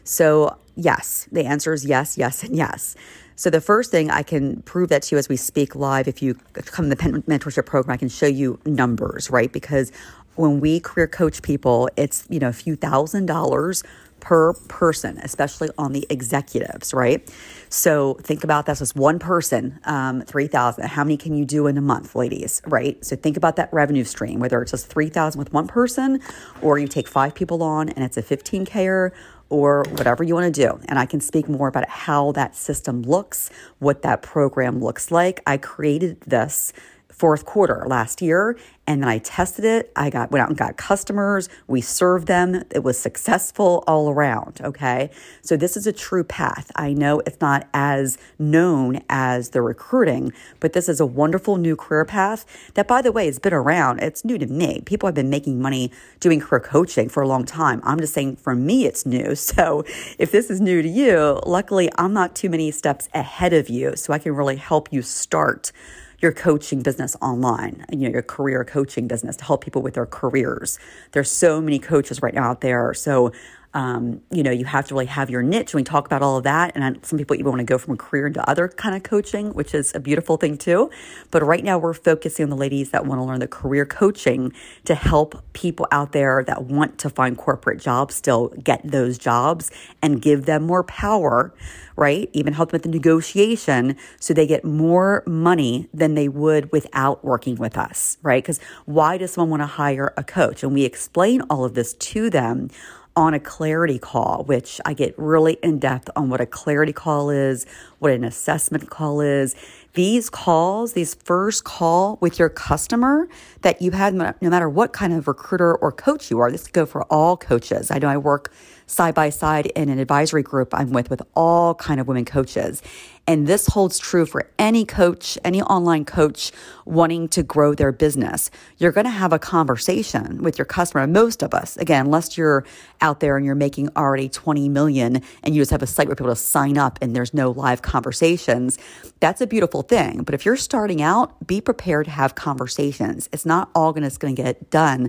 So, 0.04 0.56
yes, 0.76 1.28
the 1.32 1.44
answer 1.44 1.72
is 1.72 1.84
yes, 1.84 2.16
yes, 2.16 2.44
and 2.44 2.56
yes. 2.56 2.94
So 3.40 3.48
the 3.48 3.62
first 3.62 3.90
thing 3.90 4.10
I 4.10 4.22
can 4.22 4.60
prove 4.64 4.90
that 4.90 5.00
to 5.04 5.14
you 5.14 5.18
as 5.18 5.30
we 5.30 5.36
speak 5.38 5.74
live, 5.74 6.06
if 6.06 6.20
you 6.20 6.34
come 6.52 6.90
to 6.90 6.94
the 6.94 7.02
mentorship 7.22 7.64
program, 7.64 7.94
I 7.94 7.96
can 7.96 8.10
show 8.10 8.26
you 8.26 8.60
numbers, 8.66 9.30
right? 9.30 9.50
Because 9.50 9.92
when 10.34 10.60
we 10.60 10.78
career 10.78 11.06
coach 11.06 11.40
people, 11.40 11.88
it's, 11.96 12.26
you 12.28 12.38
know, 12.38 12.50
a 12.50 12.52
few 12.52 12.76
thousand 12.76 13.24
dollars 13.24 13.82
per 14.20 14.52
person, 14.52 15.16
especially 15.22 15.70
on 15.78 15.94
the 15.94 16.06
executives, 16.10 16.92
right? 16.92 17.26
So 17.70 18.18
think 18.22 18.44
about 18.44 18.66
that 18.66 18.78
as 18.82 18.94
one 18.94 19.18
person, 19.18 19.80
um, 19.84 20.20
3,000. 20.20 20.84
How 20.84 21.02
many 21.02 21.16
can 21.16 21.34
you 21.34 21.46
do 21.46 21.66
in 21.66 21.78
a 21.78 21.80
month, 21.80 22.14
ladies, 22.14 22.60
right? 22.66 23.02
So 23.02 23.16
think 23.16 23.38
about 23.38 23.56
that 23.56 23.72
revenue 23.72 24.04
stream, 24.04 24.38
whether 24.40 24.60
it's 24.60 24.72
just 24.72 24.88
3,000 24.88 25.38
with 25.38 25.50
one 25.54 25.66
person 25.66 26.20
or 26.60 26.78
you 26.78 26.86
take 26.86 27.08
five 27.08 27.34
people 27.34 27.62
on 27.62 27.88
and 27.88 28.04
it's 28.04 28.18
a 28.18 28.22
15K 28.22 29.12
or 29.50 29.84
whatever 29.90 30.24
you 30.24 30.34
want 30.34 30.52
to 30.54 30.66
do. 30.66 30.80
And 30.88 30.98
I 30.98 31.04
can 31.04 31.20
speak 31.20 31.48
more 31.48 31.68
about 31.68 31.88
how 31.88 32.32
that 32.32 32.56
system 32.56 33.02
looks, 33.02 33.50
what 33.78 34.02
that 34.02 34.22
program 34.22 34.80
looks 34.80 35.10
like. 35.10 35.42
I 35.46 35.58
created 35.58 36.20
this 36.22 36.72
fourth 37.10 37.44
quarter 37.44 37.84
last 37.86 38.22
year 38.22 38.56
and 38.90 39.04
then 39.04 39.08
I 39.08 39.18
tested 39.18 39.64
it. 39.64 39.92
I 39.94 40.10
got 40.10 40.32
went 40.32 40.42
out 40.42 40.48
and 40.48 40.58
got 40.58 40.76
customers. 40.76 41.48
We 41.68 41.80
served 41.80 42.26
them. 42.26 42.64
It 42.74 42.82
was 42.82 42.98
successful 42.98 43.84
all 43.86 44.10
around. 44.10 44.60
Okay. 44.64 45.10
So 45.42 45.56
this 45.56 45.76
is 45.76 45.86
a 45.86 45.92
true 45.92 46.24
path. 46.24 46.72
I 46.74 46.92
know 46.92 47.20
it's 47.20 47.40
not 47.40 47.68
as 47.72 48.18
known 48.36 49.00
as 49.08 49.50
the 49.50 49.62
recruiting, 49.62 50.32
but 50.58 50.72
this 50.72 50.88
is 50.88 50.98
a 50.98 51.06
wonderful 51.06 51.56
new 51.56 51.76
career 51.76 52.04
path 52.04 52.44
that, 52.74 52.88
by 52.88 53.00
the 53.00 53.12
way, 53.12 53.26
has 53.26 53.38
been 53.38 53.54
around. 53.54 54.00
It's 54.00 54.24
new 54.24 54.38
to 54.38 54.46
me. 54.48 54.82
People 54.84 55.06
have 55.06 55.14
been 55.14 55.30
making 55.30 55.62
money 55.62 55.92
doing 56.18 56.40
career 56.40 56.58
coaching 56.58 57.08
for 57.08 57.22
a 57.22 57.28
long 57.28 57.44
time. 57.44 57.80
I'm 57.84 58.00
just 58.00 58.12
saying 58.12 58.36
for 58.36 58.56
me, 58.56 58.86
it's 58.86 59.06
new. 59.06 59.36
So 59.60 59.84
if 60.18 60.32
this 60.32 60.48
is 60.48 60.60
new 60.60 60.80
to 60.80 60.88
you, 60.88 61.40
luckily 61.44 61.90
I'm 61.98 62.12
not 62.12 62.34
too 62.34 62.48
many 62.48 62.70
steps 62.70 63.08
ahead 63.14 63.52
of 63.52 63.68
you. 63.68 63.94
So 63.94 64.12
I 64.12 64.18
can 64.18 64.34
really 64.34 64.56
help 64.56 64.92
you 64.92 65.02
start 65.02 65.72
your 66.20 66.32
coaching 66.32 66.82
business 66.82 67.16
online, 67.22 67.84
you 67.90 68.08
know, 68.08 68.10
your 68.10 68.22
career 68.22 68.64
coaching 68.64 68.79
business 69.06 69.36
to 69.36 69.44
help 69.44 69.62
people 69.64 69.82
with 69.82 69.94
their 69.94 70.06
careers. 70.06 70.78
There's 71.12 71.30
so 71.30 71.60
many 71.60 71.78
coaches 71.78 72.22
right 72.22 72.34
now 72.34 72.44
out 72.44 72.60
there. 72.60 72.94
So 72.94 73.32
um, 73.72 74.20
you 74.30 74.42
know, 74.42 74.50
you 74.50 74.64
have 74.64 74.88
to 74.88 74.94
really 74.94 75.06
have 75.06 75.30
your 75.30 75.42
niche. 75.42 75.72
And 75.72 75.78
We 75.78 75.84
talk 75.84 76.06
about 76.06 76.22
all 76.22 76.38
of 76.38 76.44
that. 76.44 76.72
And 76.74 77.04
some 77.04 77.18
people 77.18 77.36
even 77.36 77.46
want 77.46 77.60
to 77.60 77.64
go 77.64 77.78
from 77.78 77.94
a 77.94 77.96
career 77.96 78.26
into 78.26 78.48
other 78.48 78.68
kind 78.68 78.96
of 78.96 79.04
coaching, 79.04 79.54
which 79.54 79.74
is 79.74 79.94
a 79.94 80.00
beautiful 80.00 80.36
thing 80.36 80.58
too. 80.58 80.90
But 81.30 81.44
right 81.44 81.62
now 81.62 81.78
we're 81.78 81.94
focusing 81.94 82.44
on 82.44 82.50
the 82.50 82.56
ladies 82.56 82.90
that 82.90 83.06
want 83.06 83.20
to 83.20 83.24
learn 83.24 83.38
the 83.38 83.46
career 83.46 83.86
coaching 83.86 84.52
to 84.84 84.94
help 84.94 85.40
people 85.52 85.86
out 85.92 86.12
there 86.12 86.42
that 86.44 86.64
want 86.64 86.98
to 86.98 87.10
find 87.10 87.38
corporate 87.38 87.80
jobs 87.80 88.14
still 88.16 88.48
get 88.62 88.80
those 88.84 89.18
jobs 89.18 89.70
and 90.02 90.20
give 90.20 90.46
them 90.46 90.64
more 90.64 90.82
power, 90.82 91.54
right? 91.94 92.28
Even 92.32 92.54
help 92.54 92.70
them 92.70 92.78
with 92.78 92.82
the 92.82 92.88
negotiation 92.88 93.96
so 94.18 94.34
they 94.34 94.46
get 94.48 94.64
more 94.64 95.22
money 95.26 95.88
than 95.94 96.14
they 96.14 96.28
would 96.28 96.72
without 96.72 97.24
working 97.24 97.54
with 97.54 97.78
us, 97.78 98.18
right? 98.22 98.42
Because 98.42 98.58
why 98.84 99.16
does 99.16 99.32
someone 99.32 99.60
want 99.60 99.62
to 99.62 99.76
hire 99.76 100.12
a 100.16 100.24
coach? 100.24 100.64
And 100.64 100.74
we 100.74 100.84
explain 100.84 101.42
all 101.42 101.64
of 101.64 101.74
this 101.74 101.94
to 101.94 102.30
them 102.30 102.68
on 103.16 103.34
a 103.34 103.40
clarity 103.40 103.98
call, 103.98 104.44
which 104.44 104.80
I 104.84 104.94
get 104.94 105.14
really 105.18 105.54
in 105.62 105.78
depth 105.78 106.08
on 106.14 106.30
what 106.30 106.40
a 106.40 106.46
clarity 106.46 106.92
call 106.92 107.30
is, 107.30 107.66
what 107.98 108.12
an 108.12 108.24
assessment 108.24 108.88
call 108.88 109.20
is. 109.20 109.56
These 109.94 110.30
calls, 110.30 110.92
these 110.92 111.14
first 111.14 111.64
call 111.64 112.18
with 112.20 112.38
your 112.38 112.48
customer 112.48 113.28
that 113.62 113.82
you 113.82 113.90
have, 113.90 114.14
no 114.14 114.34
matter 114.40 114.68
what 114.68 114.92
kind 114.92 115.12
of 115.12 115.26
recruiter 115.26 115.74
or 115.74 115.90
coach 115.90 116.30
you 116.30 116.38
are, 116.38 116.50
this 116.50 116.64
could 116.64 116.72
go 116.72 116.86
for 116.86 117.02
all 117.04 117.36
coaches. 117.36 117.90
I 117.90 117.98
know 117.98 118.08
I 118.08 118.16
work 118.16 118.52
side 118.86 119.14
by 119.14 119.30
side 119.30 119.66
in 119.66 119.88
an 119.88 119.98
advisory 119.98 120.42
group 120.42 120.72
I'm 120.72 120.90
with 120.90 121.10
with 121.10 121.22
all 121.34 121.74
kind 121.74 122.00
of 122.00 122.08
women 122.08 122.24
coaches. 122.24 122.82
And 123.30 123.46
this 123.46 123.68
holds 123.68 124.00
true 124.00 124.26
for 124.26 124.50
any 124.58 124.84
coach, 124.84 125.38
any 125.44 125.62
online 125.62 126.04
coach 126.04 126.50
wanting 126.84 127.28
to 127.28 127.44
grow 127.44 127.76
their 127.76 127.92
business. 127.92 128.50
You're 128.76 128.90
going 128.90 129.04
to 129.04 129.10
have 129.10 129.32
a 129.32 129.38
conversation 129.38 130.42
with 130.42 130.58
your 130.58 130.64
customer. 130.64 131.06
Most 131.06 131.44
of 131.44 131.54
us, 131.54 131.76
again, 131.76 132.06
unless 132.06 132.36
you're 132.36 132.64
out 133.00 133.20
there 133.20 133.36
and 133.36 133.46
you're 133.46 133.54
making 133.54 133.88
already 133.96 134.28
20 134.28 134.68
million 134.68 135.22
and 135.44 135.54
you 135.54 135.60
just 135.60 135.70
have 135.70 135.80
a 135.80 135.86
site 135.86 136.08
where 136.08 136.16
people 136.16 136.32
to 136.32 136.34
sign 136.34 136.76
up 136.76 136.98
and 137.00 137.14
there's 137.14 137.32
no 137.32 137.52
live 137.52 137.82
conversations, 137.82 138.80
that's 139.20 139.40
a 139.40 139.46
beautiful 139.46 139.82
thing. 139.82 140.24
But 140.24 140.34
if 140.34 140.44
you're 140.44 140.56
starting 140.56 141.00
out, 141.00 141.46
be 141.46 141.60
prepared 141.60 142.06
to 142.06 142.10
have 142.10 142.34
conversations. 142.34 143.28
It's 143.32 143.46
not 143.46 143.70
all 143.76 143.92
going 143.92 144.10
to 144.10 144.32
get 144.32 144.70
done 144.70 145.08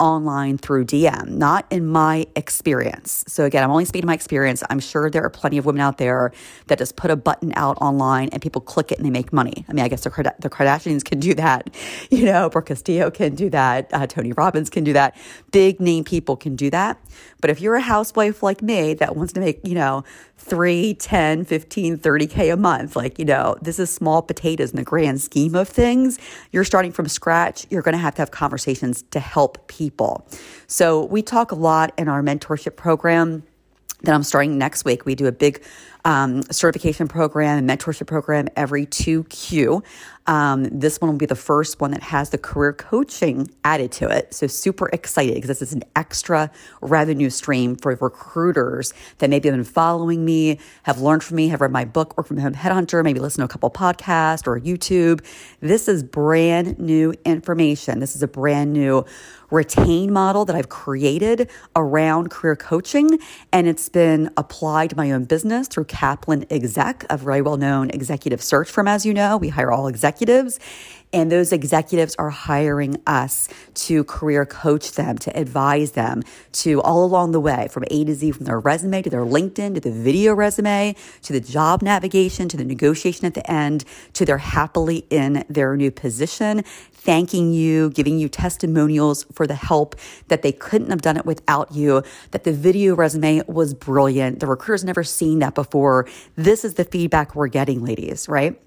online 0.00 0.58
through 0.58 0.84
DM, 0.84 1.28
not 1.28 1.66
in 1.70 1.86
my 1.86 2.26
experience. 2.36 3.24
So, 3.26 3.44
again, 3.44 3.64
I'm 3.64 3.70
only 3.70 3.84
speaking 3.84 4.06
my 4.06 4.14
experience. 4.14 4.62
I'm 4.70 4.80
sure 4.80 5.10
there 5.10 5.24
are 5.24 5.30
plenty 5.30 5.58
of 5.58 5.66
women 5.66 5.80
out 5.80 5.98
there 5.98 6.32
that 6.66 6.78
just 6.78 6.96
put 6.96 7.10
a 7.10 7.16
button 7.16 7.52
out 7.56 7.78
online 7.80 8.28
and 8.32 8.40
people 8.42 8.60
click 8.60 8.92
it 8.92 8.98
and 8.98 9.06
they 9.06 9.10
make 9.10 9.32
money. 9.32 9.64
I 9.68 9.72
mean, 9.72 9.84
I 9.84 9.88
guess 9.88 10.04
the, 10.04 10.34
the 10.38 10.50
Kardashians 10.50 11.04
can 11.04 11.20
do 11.20 11.34
that. 11.34 11.70
You 12.10 12.24
know, 12.24 12.48
Brooke 12.48 12.66
Castillo 12.66 13.10
can 13.10 13.34
do 13.34 13.50
that. 13.50 13.92
Uh, 13.92 14.06
Tony 14.06 14.32
Robbins 14.32 14.70
can 14.70 14.82
do 14.82 14.92
that. 14.94 15.16
Big 15.50 15.78
name 15.78 16.04
people 16.04 16.36
can 16.36 16.56
do 16.56 16.70
that. 16.70 16.98
But 17.40 17.50
if 17.50 17.60
you're 17.60 17.74
a 17.74 17.80
housewife 17.80 18.42
like 18.42 18.62
me 18.62 18.94
that 18.94 19.14
wants 19.14 19.32
to 19.34 19.40
make, 19.40 19.60
you 19.66 19.74
know, 19.74 20.04
3, 20.38 20.94
10, 20.94 21.44
15, 21.44 21.98
30K 21.98 22.52
a 22.52 22.56
month, 22.56 22.96
like, 22.96 23.18
you 23.18 23.24
know, 23.24 23.56
this 23.60 23.78
is 23.78 23.90
small 23.90 24.22
potatoes 24.22 24.70
in 24.70 24.76
the 24.76 24.82
grand 24.82 25.20
scheme 25.20 25.54
of 25.54 25.68
things. 25.68 26.18
You're 26.50 26.64
starting 26.64 26.92
from 26.92 27.08
scratch. 27.08 27.66
You're 27.70 27.82
going 27.82 27.94
to 27.94 27.98
have 27.98 28.14
to 28.16 28.22
have 28.22 28.30
conversations 28.30 29.02
to 29.10 29.20
help 29.20 29.68
people. 29.68 29.87
So 30.66 31.04
we 31.04 31.22
talk 31.22 31.52
a 31.52 31.56
lot 31.56 31.92
in 31.98 32.08
our 32.08 32.22
mentorship 32.22 32.76
program 32.76 33.42
that 34.02 34.14
I'm 34.14 34.22
starting 34.22 34.58
next 34.58 34.84
week. 34.84 35.04
We 35.04 35.14
do 35.14 35.26
a 35.26 35.32
big 35.32 35.62
um, 36.04 36.42
certification 36.50 37.08
program 37.08 37.58
and 37.58 37.68
mentorship 37.68 38.06
program 38.06 38.48
every 38.56 38.86
2Q. 38.86 39.82
Um, 40.28 40.64
this 40.64 41.00
one 41.00 41.10
will 41.10 41.16
be 41.16 41.24
the 41.24 41.34
first 41.34 41.80
one 41.80 41.90
that 41.92 42.02
has 42.02 42.28
the 42.30 42.36
career 42.36 42.74
coaching 42.74 43.50
added 43.64 43.90
to 43.92 44.10
it. 44.10 44.34
So 44.34 44.46
super 44.46 44.90
excited 44.92 45.34
because 45.34 45.48
this 45.48 45.62
is 45.62 45.72
an 45.72 45.84
extra 45.96 46.50
revenue 46.82 47.30
stream 47.30 47.76
for 47.76 47.96
recruiters 47.98 48.92
that 49.18 49.30
maybe 49.30 49.48
have 49.48 49.56
been 49.56 49.64
following 49.64 50.26
me, 50.26 50.58
have 50.82 51.00
learned 51.00 51.24
from 51.24 51.36
me, 51.36 51.48
have 51.48 51.62
read 51.62 51.72
my 51.72 51.86
book, 51.86 52.12
or 52.18 52.24
from 52.24 52.36
headhunter, 52.36 53.02
maybe 53.02 53.20
listen 53.20 53.40
to 53.40 53.46
a 53.46 53.48
couple 53.48 53.70
podcasts 53.70 54.46
or 54.46 54.60
YouTube. 54.60 55.24
This 55.60 55.88
is 55.88 56.02
brand 56.02 56.78
new 56.78 57.14
information. 57.24 58.00
This 58.00 58.14
is 58.14 58.22
a 58.22 58.28
brand 58.28 58.74
new 58.74 59.06
retain 59.50 60.12
model 60.12 60.44
that 60.44 60.54
I've 60.54 60.68
created 60.68 61.50
around 61.74 62.30
career 62.30 62.56
coaching, 62.56 63.18
and 63.50 63.66
it's 63.66 63.88
been 63.88 64.30
applied 64.36 64.90
to 64.90 64.96
my 64.96 65.10
own 65.10 65.24
business 65.24 65.68
through 65.68 65.84
Kaplan 65.88 66.46
Exec, 66.50 67.04
a 67.10 67.16
very 67.16 67.42
well 67.42 67.56
known 67.56 67.90
executive 67.90 68.42
search 68.42 68.70
firm, 68.70 68.86
as 68.86 69.04
you 69.04 69.12
know. 69.12 69.36
We 69.36 69.48
hire 69.48 69.72
all 69.72 69.88
executives. 69.88 70.60
And 71.12 71.32
those 71.32 71.52
executives 71.52 72.14
are 72.18 72.28
hiring 72.28 73.00
us 73.06 73.48
to 73.74 74.04
career 74.04 74.44
coach 74.44 74.92
them, 74.92 75.16
to 75.18 75.38
advise 75.38 75.92
them, 75.92 76.22
to 76.52 76.82
all 76.82 77.04
along 77.04 77.32
the 77.32 77.40
way 77.40 77.68
from 77.70 77.84
A 77.90 78.04
to 78.04 78.14
Z, 78.14 78.32
from 78.32 78.44
their 78.44 78.60
resume 78.60 79.00
to 79.02 79.08
their 79.08 79.24
LinkedIn 79.24 79.74
to 79.74 79.80
the 79.80 79.90
video 79.90 80.34
resume 80.34 80.94
to 81.22 81.32
the 81.32 81.40
job 81.40 81.82
navigation 81.82 82.48
to 82.48 82.56
the 82.56 82.64
negotiation 82.64 83.24
at 83.26 83.34
the 83.34 83.50
end 83.50 83.84
to 84.12 84.24
their 84.24 84.38
happily 84.38 85.06
in 85.08 85.44
their 85.48 85.76
new 85.76 85.90
position, 85.90 86.62
thanking 86.92 87.52
you, 87.52 87.90
giving 87.90 88.18
you 88.18 88.28
testimonials 88.28 89.24
for 89.32 89.46
the 89.46 89.54
help 89.54 89.96
that 90.28 90.42
they 90.42 90.52
couldn't 90.52 90.90
have 90.90 91.00
done 91.00 91.16
it 91.16 91.24
without 91.24 91.72
you, 91.72 92.02
that 92.32 92.44
the 92.44 92.52
video 92.52 92.94
resume 92.94 93.42
was 93.46 93.72
brilliant. 93.72 94.40
The 94.40 94.46
recruiter's 94.46 94.84
never 94.84 95.04
seen 95.04 95.38
that 95.38 95.54
before. 95.54 96.06
This 96.36 96.64
is 96.64 96.74
the 96.74 96.84
feedback 96.84 97.34
we're 97.34 97.48
getting, 97.48 97.82
ladies, 97.82 98.28
right? 98.28 98.60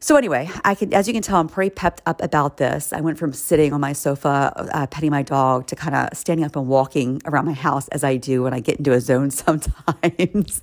So 0.00 0.14
anyway, 0.14 0.48
I 0.64 0.76
can, 0.76 0.94
as 0.94 1.08
you 1.08 1.12
can 1.12 1.22
tell, 1.22 1.40
I'm 1.40 1.48
pretty 1.48 1.70
pepped 1.70 2.02
up 2.06 2.22
about 2.22 2.56
this. 2.56 2.92
I 2.92 3.00
went 3.00 3.18
from 3.18 3.32
sitting 3.32 3.72
on 3.72 3.80
my 3.80 3.92
sofa, 3.92 4.52
uh, 4.72 4.86
petting 4.86 5.10
my 5.10 5.22
dog, 5.22 5.66
to 5.68 5.76
kind 5.76 5.96
of 5.96 6.16
standing 6.16 6.46
up 6.46 6.54
and 6.54 6.68
walking 6.68 7.20
around 7.24 7.46
my 7.46 7.52
house 7.52 7.88
as 7.88 8.04
I 8.04 8.16
do 8.16 8.44
when 8.44 8.54
I 8.54 8.60
get 8.60 8.76
into 8.76 8.92
a 8.92 9.00
zone. 9.00 9.30
Sometimes, 9.38 10.62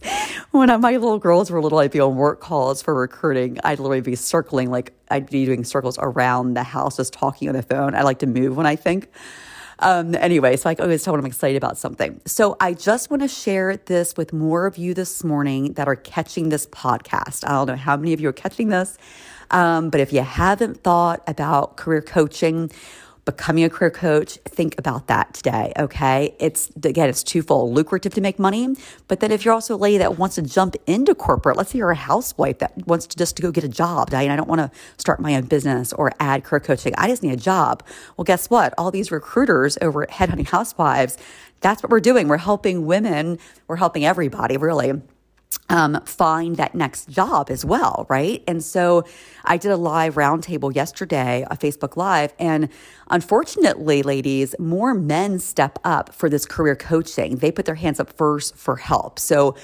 when 0.52 0.70
I, 0.70 0.78
my 0.78 0.92
little 0.92 1.20
girls 1.20 1.52
were 1.52 1.62
little, 1.62 1.80
I'd 1.80 1.92
be 1.92 2.00
on 2.00 2.16
work 2.16 2.40
calls 2.40 2.82
for 2.82 2.96
recruiting. 2.96 3.58
I'd 3.66 3.80
literally 3.80 4.00
be 4.00 4.16
circling, 4.16 4.72
like 4.72 4.94
I'd 5.12 5.30
be 5.30 5.46
doing 5.46 5.66
circles 5.66 5.98
around 6.00 6.54
the 6.54 6.64
house, 6.64 6.96
just 6.96 7.12
talking 7.12 7.50
on 7.50 7.56
the 7.56 7.64
phone. 7.64 7.94
I 7.94 8.04
like 8.04 8.20
to 8.20 8.28
move 8.28 8.56
when 8.56 8.66
I 8.66 8.78
think. 8.78 9.10
Um, 9.80 10.16
anyway, 10.16 10.56
so 10.58 10.70
I 10.70 10.76
always 10.76 11.04
tell 11.04 11.14
when 11.14 11.20
I'm 11.20 11.26
excited 11.26 11.58
about 11.58 11.78
something. 11.78 12.22
So 12.26 12.56
I 12.60 12.74
just 12.74 13.10
want 13.10 13.22
to 13.22 13.28
share 13.28 13.78
this 13.78 14.16
with 14.16 14.34
more 14.34 14.66
of 14.66 14.78
you 14.78 14.94
this 14.94 15.24
morning 15.24 15.74
that 15.74 15.88
are 15.88 15.96
catching 15.96 16.50
this 16.50 16.66
podcast. 16.68 17.44
I 17.46 17.50
don't 17.50 17.68
know 17.68 17.76
how 17.76 17.98
many 17.98 18.14
of 18.14 18.22
you 18.22 18.30
are 18.30 18.34
catching 18.34 18.70
this, 18.70 18.98
um, 19.52 19.90
but 19.90 20.02
if 20.02 20.14
you 20.14 20.22
haven't 20.22 20.84
thought 20.84 21.22
about 21.28 21.78
career 21.78 22.02
coaching, 22.02 22.72
becoming 23.26 23.64
a 23.64 23.70
career 23.70 23.90
coach, 23.90 24.38
think 24.46 24.78
about 24.78 25.08
that 25.08 25.34
today, 25.34 25.74
okay? 25.78 26.36
It's 26.40 26.70
again, 26.84 27.10
it's 27.10 27.24
twofold 27.24 27.74
lucrative 27.74 28.14
to 28.14 28.22
make 28.22 28.38
money, 28.38 28.76
but 29.08 29.20
then 29.20 29.32
if 29.32 29.44
you're 29.44 29.54
also 29.54 29.76
a 29.76 29.78
lady 29.78 29.98
that 29.98 30.20
wants 30.20 30.36
to 30.36 30.44
jump 30.44 30.76
into 30.86 31.16
corporate, 31.16 31.58
let's 31.58 31.72
say 31.72 31.80
you're 31.80 31.92
a 31.92 31.96
housewife 31.96 32.60
that 32.60 32.88
wants 32.88 33.08
to 33.08 33.18
just 33.18 33.36
to 33.38 33.42
go 33.42 33.52
get 33.52 33.64
a 33.64 33.70
job, 33.70 34.12
Diane, 34.12 34.30
I 34.30 34.36
don't 34.36 34.48
want 34.48 34.62
to 34.62 34.72
start 34.98 35.20
my 35.20 35.36
own 35.36 35.46
business 35.46 35.92
or 35.94 36.12
add 36.20 36.44
career 36.44 36.60
coaching. 36.60 36.94
I 36.98 37.08
just 37.08 37.24
need 37.24 37.34
a 37.34 37.38
job. 37.38 37.84
Well, 38.16 38.26
guess 38.26 38.50
what? 38.50 38.74
All 38.78 38.92
these 38.92 39.12
recruiters 39.12 39.78
over 39.82 40.04
at 40.04 40.12
Headhunting 40.12 40.48
Housewives, 40.48 41.18
that's 41.62 41.82
what 41.82 41.90
we're 41.90 42.00
doing. 42.00 42.28
We're 42.28 42.38
helping 42.38 42.86
women, 42.86 43.40
we're 43.68 43.78
helping 43.78 44.06
everybody 44.06 44.56
really 44.58 45.02
um, 45.70 46.00
find 46.06 46.58
that 46.58 46.76
next 46.76 47.10
job 47.10 47.50
as 47.50 47.66
well, 47.66 48.06
right? 48.10 48.44
And 48.48 48.64
so 48.64 49.04
I 49.44 49.58
did 49.58 49.72
a 49.72 49.78
live 49.78 50.16
roundtable 50.16 50.74
yesterday, 50.74 51.46
a 51.50 51.58
Facebook 51.58 51.98
Live, 51.98 52.34
and 52.38 52.70
unfortunately, 53.10 54.04
ladies, 54.04 54.56
more 54.60 54.94
men 54.94 55.40
step 55.40 55.80
up 55.84 56.14
for 56.14 56.30
this 56.30 56.46
career 56.46 56.76
coaching. 56.76 57.38
They 57.38 57.52
put 57.52 57.66
their 57.66 57.76
hands 57.76 58.00
up 58.00 58.14
first 58.14 58.56
for 58.56 58.76
help. 58.76 59.20
So 59.20 59.56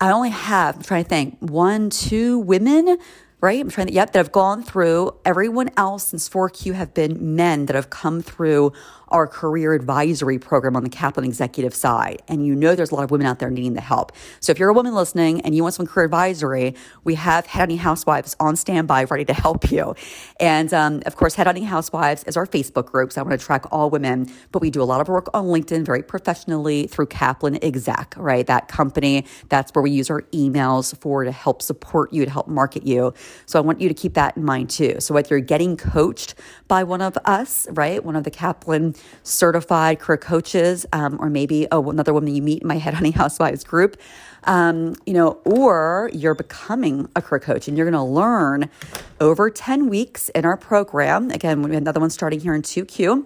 I 0.00 0.10
only 0.10 0.30
have, 0.30 0.76
I'm 0.76 0.82
trying 0.82 1.04
to 1.04 1.08
think, 1.08 1.38
one, 1.40 1.90
two 1.90 2.38
women 2.38 2.98
right? 3.40 3.60
I'm 3.60 3.70
trying 3.70 3.88
to, 3.88 3.92
yep, 3.92 4.12
that 4.12 4.18
have 4.18 4.32
gone 4.32 4.62
through. 4.62 5.14
Everyone 5.24 5.70
else 5.76 6.08
since 6.08 6.28
4Q 6.28 6.74
have 6.74 6.94
been 6.94 7.36
men 7.36 7.66
that 7.66 7.76
have 7.76 7.90
come 7.90 8.22
through 8.22 8.72
our 9.08 9.26
career 9.26 9.72
advisory 9.72 10.38
program 10.38 10.76
on 10.76 10.82
the 10.82 10.90
Kaplan 10.90 11.24
executive 11.24 11.74
side. 11.74 12.22
And 12.28 12.46
you 12.46 12.54
know 12.54 12.74
there's 12.74 12.90
a 12.90 12.94
lot 12.94 13.04
of 13.04 13.10
women 13.10 13.26
out 13.26 13.38
there 13.38 13.50
needing 13.50 13.74
the 13.74 13.80
help. 13.80 14.12
So 14.40 14.50
if 14.50 14.58
you're 14.58 14.68
a 14.68 14.74
woman 14.74 14.94
listening 14.94 15.40
and 15.42 15.54
you 15.54 15.62
want 15.62 15.74
some 15.74 15.86
career 15.86 16.06
advisory, 16.06 16.74
we 17.04 17.14
have 17.14 17.46
Headhunting 17.46 17.78
Housewives 17.78 18.36
on 18.40 18.56
standby 18.56 19.04
ready 19.04 19.24
to 19.26 19.34
help 19.34 19.70
you. 19.70 19.94
And 20.40 20.72
um, 20.74 21.02
of 21.06 21.16
course, 21.16 21.34
Head 21.34 21.46
Hunting 21.46 21.64
Housewives 21.64 22.24
is 22.24 22.36
our 22.36 22.46
Facebook 22.46 22.86
group. 22.86 23.12
So 23.12 23.20
I 23.20 23.24
want 23.24 23.38
to 23.38 23.44
track 23.44 23.64
all 23.70 23.90
women, 23.90 24.30
but 24.52 24.62
we 24.62 24.70
do 24.70 24.82
a 24.82 24.84
lot 24.84 25.00
of 25.00 25.08
work 25.08 25.28
on 25.34 25.46
LinkedIn 25.46 25.84
very 25.84 26.02
professionally 26.02 26.86
through 26.86 27.06
Kaplan 27.06 27.62
Exec, 27.62 28.14
right? 28.16 28.46
That 28.46 28.68
company, 28.68 29.24
that's 29.48 29.72
where 29.72 29.82
we 29.82 29.90
use 29.90 30.10
our 30.10 30.22
emails 30.32 30.96
for 30.98 31.24
to 31.24 31.32
help 31.32 31.62
support 31.62 32.12
you, 32.12 32.24
to 32.24 32.30
help 32.30 32.48
market 32.48 32.86
you. 32.86 33.14
So 33.46 33.58
I 33.58 33.62
want 33.62 33.80
you 33.80 33.88
to 33.88 33.94
keep 33.94 34.14
that 34.14 34.36
in 34.36 34.44
mind 34.44 34.70
too. 34.70 34.96
So 34.98 35.14
whether 35.14 35.30
you're 35.30 35.40
getting 35.40 35.76
coached 35.76 36.34
by 36.68 36.82
one 36.84 37.00
of 37.00 37.16
us, 37.24 37.66
right? 37.70 38.04
One 38.04 38.16
of 38.16 38.24
the 38.24 38.30
Kaplan 38.30 38.95
certified 39.22 39.98
career 39.98 40.18
coaches, 40.18 40.86
um, 40.92 41.18
or 41.20 41.30
maybe 41.30 41.66
oh, 41.72 41.90
another 41.90 42.12
woman 42.12 42.34
you 42.34 42.42
meet 42.42 42.62
in 42.62 42.68
my 42.68 42.78
Headhunting 42.86 43.14
Housewives 43.14 43.64
group, 43.64 43.96
um, 44.44 44.94
you 45.06 45.12
know, 45.12 45.38
or 45.44 46.10
you're 46.12 46.34
becoming 46.34 47.08
a 47.16 47.22
career 47.22 47.40
coach 47.40 47.68
and 47.68 47.76
you're 47.76 47.90
going 47.90 48.00
to 48.00 48.02
learn 48.02 48.70
over 49.20 49.50
10 49.50 49.88
weeks 49.88 50.28
in 50.30 50.44
our 50.44 50.56
program. 50.56 51.30
Again, 51.30 51.62
we 51.62 51.70
have 51.70 51.82
another 51.82 52.00
one 52.00 52.10
starting 52.10 52.40
here 52.40 52.54
in 52.54 52.62
2Q 52.62 53.24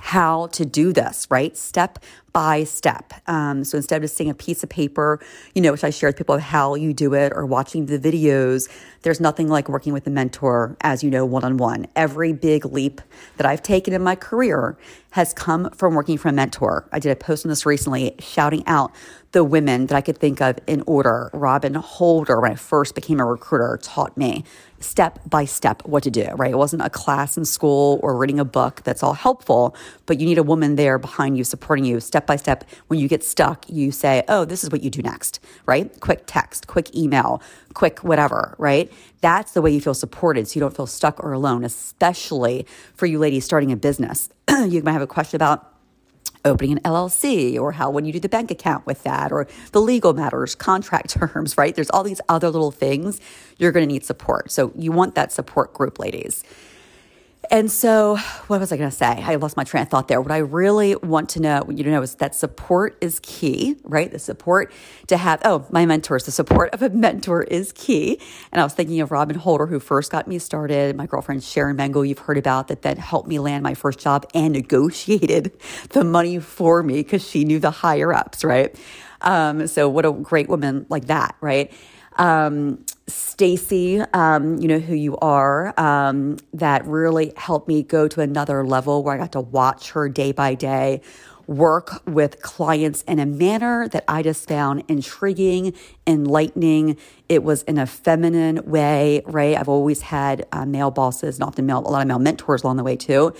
how 0.00 0.46
to 0.48 0.64
do 0.64 0.92
this, 0.92 1.26
right? 1.30 1.56
Step 1.56 1.98
by 2.32 2.64
step. 2.64 3.14
Um, 3.26 3.64
so 3.64 3.78
instead 3.78 4.04
of 4.04 4.10
seeing 4.10 4.28
a 4.28 4.34
piece 4.34 4.62
of 4.62 4.68
paper, 4.68 5.20
you 5.54 5.62
know, 5.62 5.72
which 5.72 5.84
I 5.84 5.90
share 5.90 6.10
with 6.10 6.18
people 6.18 6.38
how 6.38 6.74
you 6.74 6.92
do 6.92 7.14
it 7.14 7.32
or 7.34 7.46
watching 7.46 7.86
the 7.86 7.98
videos, 7.98 8.68
there's 9.02 9.20
nothing 9.20 9.48
like 9.48 9.70
working 9.70 9.94
with 9.94 10.06
a 10.06 10.10
mentor, 10.10 10.76
as 10.82 11.02
you 11.02 11.10
know, 11.10 11.24
one 11.24 11.44
on 11.44 11.56
one. 11.56 11.86
Every 11.96 12.34
big 12.34 12.66
leap 12.66 13.00
that 13.38 13.46
I've 13.46 13.62
taken 13.62 13.94
in 13.94 14.02
my 14.02 14.16
career 14.16 14.76
has 15.12 15.32
come 15.32 15.70
from 15.70 15.94
working 15.94 16.18
for 16.18 16.28
a 16.28 16.32
mentor. 16.32 16.86
I 16.92 16.98
did 16.98 17.10
a 17.10 17.16
post 17.16 17.46
on 17.46 17.48
this 17.48 17.64
recently 17.64 18.14
shouting 18.18 18.64
out 18.66 18.92
the 19.32 19.42
women 19.42 19.86
that 19.86 19.96
I 19.96 20.02
could 20.02 20.18
think 20.18 20.42
of 20.42 20.58
in 20.66 20.82
order. 20.86 21.30
Robin 21.32 21.74
Holder, 21.74 22.38
when 22.40 22.52
I 22.52 22.54
first 22.54 22.94
became 22.94 23.18
a 23.18 23.24
recruiter, 23.24 23.78
taught 23.82 24.14
me 24.16 24.44
step 24.86 25.18
by 25.28 25.44
step 25.44 25.82
what 25.84 26.02
to 26.04 26.10
do, 26.10 26.26
right? 26.36 26.52
It 26.52 26.56
wasn't 26.56 26.82
a 26.82 26.90
class 26.90 27.36
in 27.36 27.44
school 27.44 28.00
or 28.02 28.16
reading 28.16 28.40
a 28.40 28.44
book 28.44 28.82
that's 28.84 29.02
all 29.02 29.14
helpful, 29.14 29.76
but 30.06 30.20
you 30.20 30.26
need 30.26 30.38
a 30.38 30.42
woman 30.42 30.76
there 30.76 30.98
behind 30.98 31.36
you, 31.36 31.44
supporting 31.44 31.84
you 31.84 32.00
step 32.00 32.26
by 32.26 32.36
step. 32.36 32.64
When 32.86 32.98
you 32.98 33.08
get 33.08 33.24
stuck, 33.24 33.68
you 33.68 33.90
say, 33.90 34.22
oh, 34.28 34.44
this 34.44 34.64
is 34.64 34.70
what 34.70 34.82
you 34.82 34.90
do 34.90 35.02
next, 35.02 35.40
right? 35.66 35.98
Quick 36.00 36.22
text, 36.26 36.66
quick 36.66 36.94
email, 36.94 37.42
quick 37.74 38.04
whatever, 38.04 38.54
right? 38.58 38.92
That's 39.20 39.52
the 39.52 39.62
way 39.62 39.70
you 39.70 39.80
feel 39.80 39.94
supported 39.94 40.48
so 40.48 40.54
you 40.54 40.60
don't 40.60 40.76
feel 40.76 40.86
stuck 40.86 41.22
or 41.22 41.32
alone, 41.32 41.64
especially 41.64 42.66
for 42.94 43.06
you 43.06 43.18
ladies 43.18 43.44
starting 43.44 43.72
a 43.72 43.76
business. 43.76 44.30
you 44.48 44.82
might 44.82 44.92
have 44.92 45.02
a 45.02 45.06
question 45.06 45.36
about 45.36 45.75
opening 46.46 46.72
an 46.72 46.80
LLC 46.84 47.58
or 47.58 47.72
how 47.72 47.90
when 47.90 48.04
you 48.04 48.12
do 48.12 48.20
the 48.20 48.28
bank 48.28 48.50
account 48.50 48.86
with 48.86 49.02
that 49.02 49.32
or 49.32 49.46
the 49.72 49.80
legal 49.80 50.14
matters, 50.14 50.54
contract 50.54 51.10
terms, 51.18 51.58
right? 51.58 51.74
There's 51.74 51.90
all 51.90 52.04
these 52.04 52.20
other 52.28 52.48
little 52.50 52.70
things 52.70 53.20
you're 53.58 53.72
going 53.72 53.86
to 53.86 53.92
need 53.92 54.04
support. 54.04 54.50
So 54.50 54.72
you 54.76 54.92
want 54.92 55.14
that 55.16 55.32
support 55.32 55.74
group, 55.74 55.98
ladies. 55.98 56.44
And 57.50 57.70
so, 57.70 58.16
what 58.48 58.60
was 58.60 58.72
I 58.72 58.76
going 58.76 58.90
to 58.90 58.96
say? 58.96 59.06
I 59.06 59.36
lost 59.36 59.56
my 59.56 59.64
train 59.64 59.82
of 59.82 59.88
thought 59.88 60.08
there. 60.08 60.20
What 60.20 60.32
I 60.32 60.38
really 60.38 60.96
want 60.96 61.28
to 61.30 61.40
know, 61.40 61.64
you 61.70 61.84
know, 61.84 62.02
is 62.02 62.16
that 62.16 62.34
support 62.34 62.96
is 63.00 63.20
key, 63.20 63.76
right? 63.84 64.10
The 64.10 64.18
support 64.18 64.72
to 65.06 65.16
have, 65.16 65.40
oh, 65.44 65.66
my 65.70 65.86
mentors, 65.86 66.24
the 66.24 66.32
support 66.32 66.70
of 66.74 66.82
a 66.82 66.88
mentor 67.06 67.42
is 67.42 67.72
key. 67.72 68.20
And 68.50 68.60
I 68.60 68.64
was 68.64 68.74
thinking 68.74 69.00
of 69.00 69.10
Robin 69.10 69.36
Holder, 69.36 69.66
who 69.66 69.78
first 69.78 70.10
got 70.10 70.26
me 70.26 70.38
started, 70.38 70.96
my 70.96 71.06
girlfriend 71.06 71.44
Sharon 71.44 71.76
Mengel, 71.76 72.06
you've 72.08 72.18
heard 72.18 72.38
about, 72.38 72.68
that 72.68 72.82
then 72.82 72.96
helped 72.96 73.28
me 73.28 73.38
land 73.38 73.62
my 73.62 73.74
first 73.74 73.98
job 73.98 74.26
and 74.34 74.52
negotiated 74.52 75.52
the 75.90 76.04
money 76.04 76.38
for 76.38 76.82
me 76.82 76.94
because 76.94 77.26
she 77.26 77.44
knew 77.44 77.58
the 77.58 77.70
higher 77.70 78.12
ups, 78.12 78.44
right? 78.44 78.74
Um, 79.20 79.66
so, 79.66 79.88
what 79.88 80.04
a 80.04 80.12
great 80.12 80.48
woman 80.48 80.86
like 80.88 81.06
that, 81.06 81.36
right? 81.40 81.72
Um, 82.16 82.84
Stacy, 83.06 84.00
um, 84.00 84.58
you 84.58 84.68
know 84.68 84.78
who 84.78 84.94
you 84.94 85.16
are, 85.18 85.78
um, 85.78 86.38
that 86.54 86.84
really 86.86 87.32
helped 87.36 87.68
me 87.68 87.82
go 87.82 88.08
to 88.08 88.20
another 88.20 88.66
level 88.66 89.02
where 89.04 89.14
I 89.14 89.18
got 89.18 89.32
to 89.32 89.40
watch 89.40 89.90
her 89.92 90.08
day 90.08 90.32
by 90.32 90.54
day 90.54 91.02
work 91.46 92.02
with 92.06 92.42
clients 92.42 93.02
in 93.02 93.18
a 93.18 93.26
manner 93.26 93.88
that 93.88 94.04
I 94.08 94.22
just 94.22 94.48
found 94.48 94.84
intriguing, 94.88 95.74
enlightening. 96.06 96.96
It 97.28 97.42
was 97.42 97.62
in 97.64 97.78
a 97.78 97.86
feminine 97.86 98.68
way, 98.68 99.22
right? 99.26 99.56
I've 99.56 99.68
always 99.68 100.02
had 100.02 100.46
uh, 100.52 100.66
male 100.66 100.90
bosses 100.90 101.36
and 101.36 101.44
often 101.44 101.66
male, 101.66 101.78
a 101.78 101.88
lot 101.88 102.02
of 102.02 102.08
male 102.08 102.18
mentors 102.18 102.62
along 102.62 102.76
the 102.76 102.84
way 102.84 102.96
too. 102.96 103.32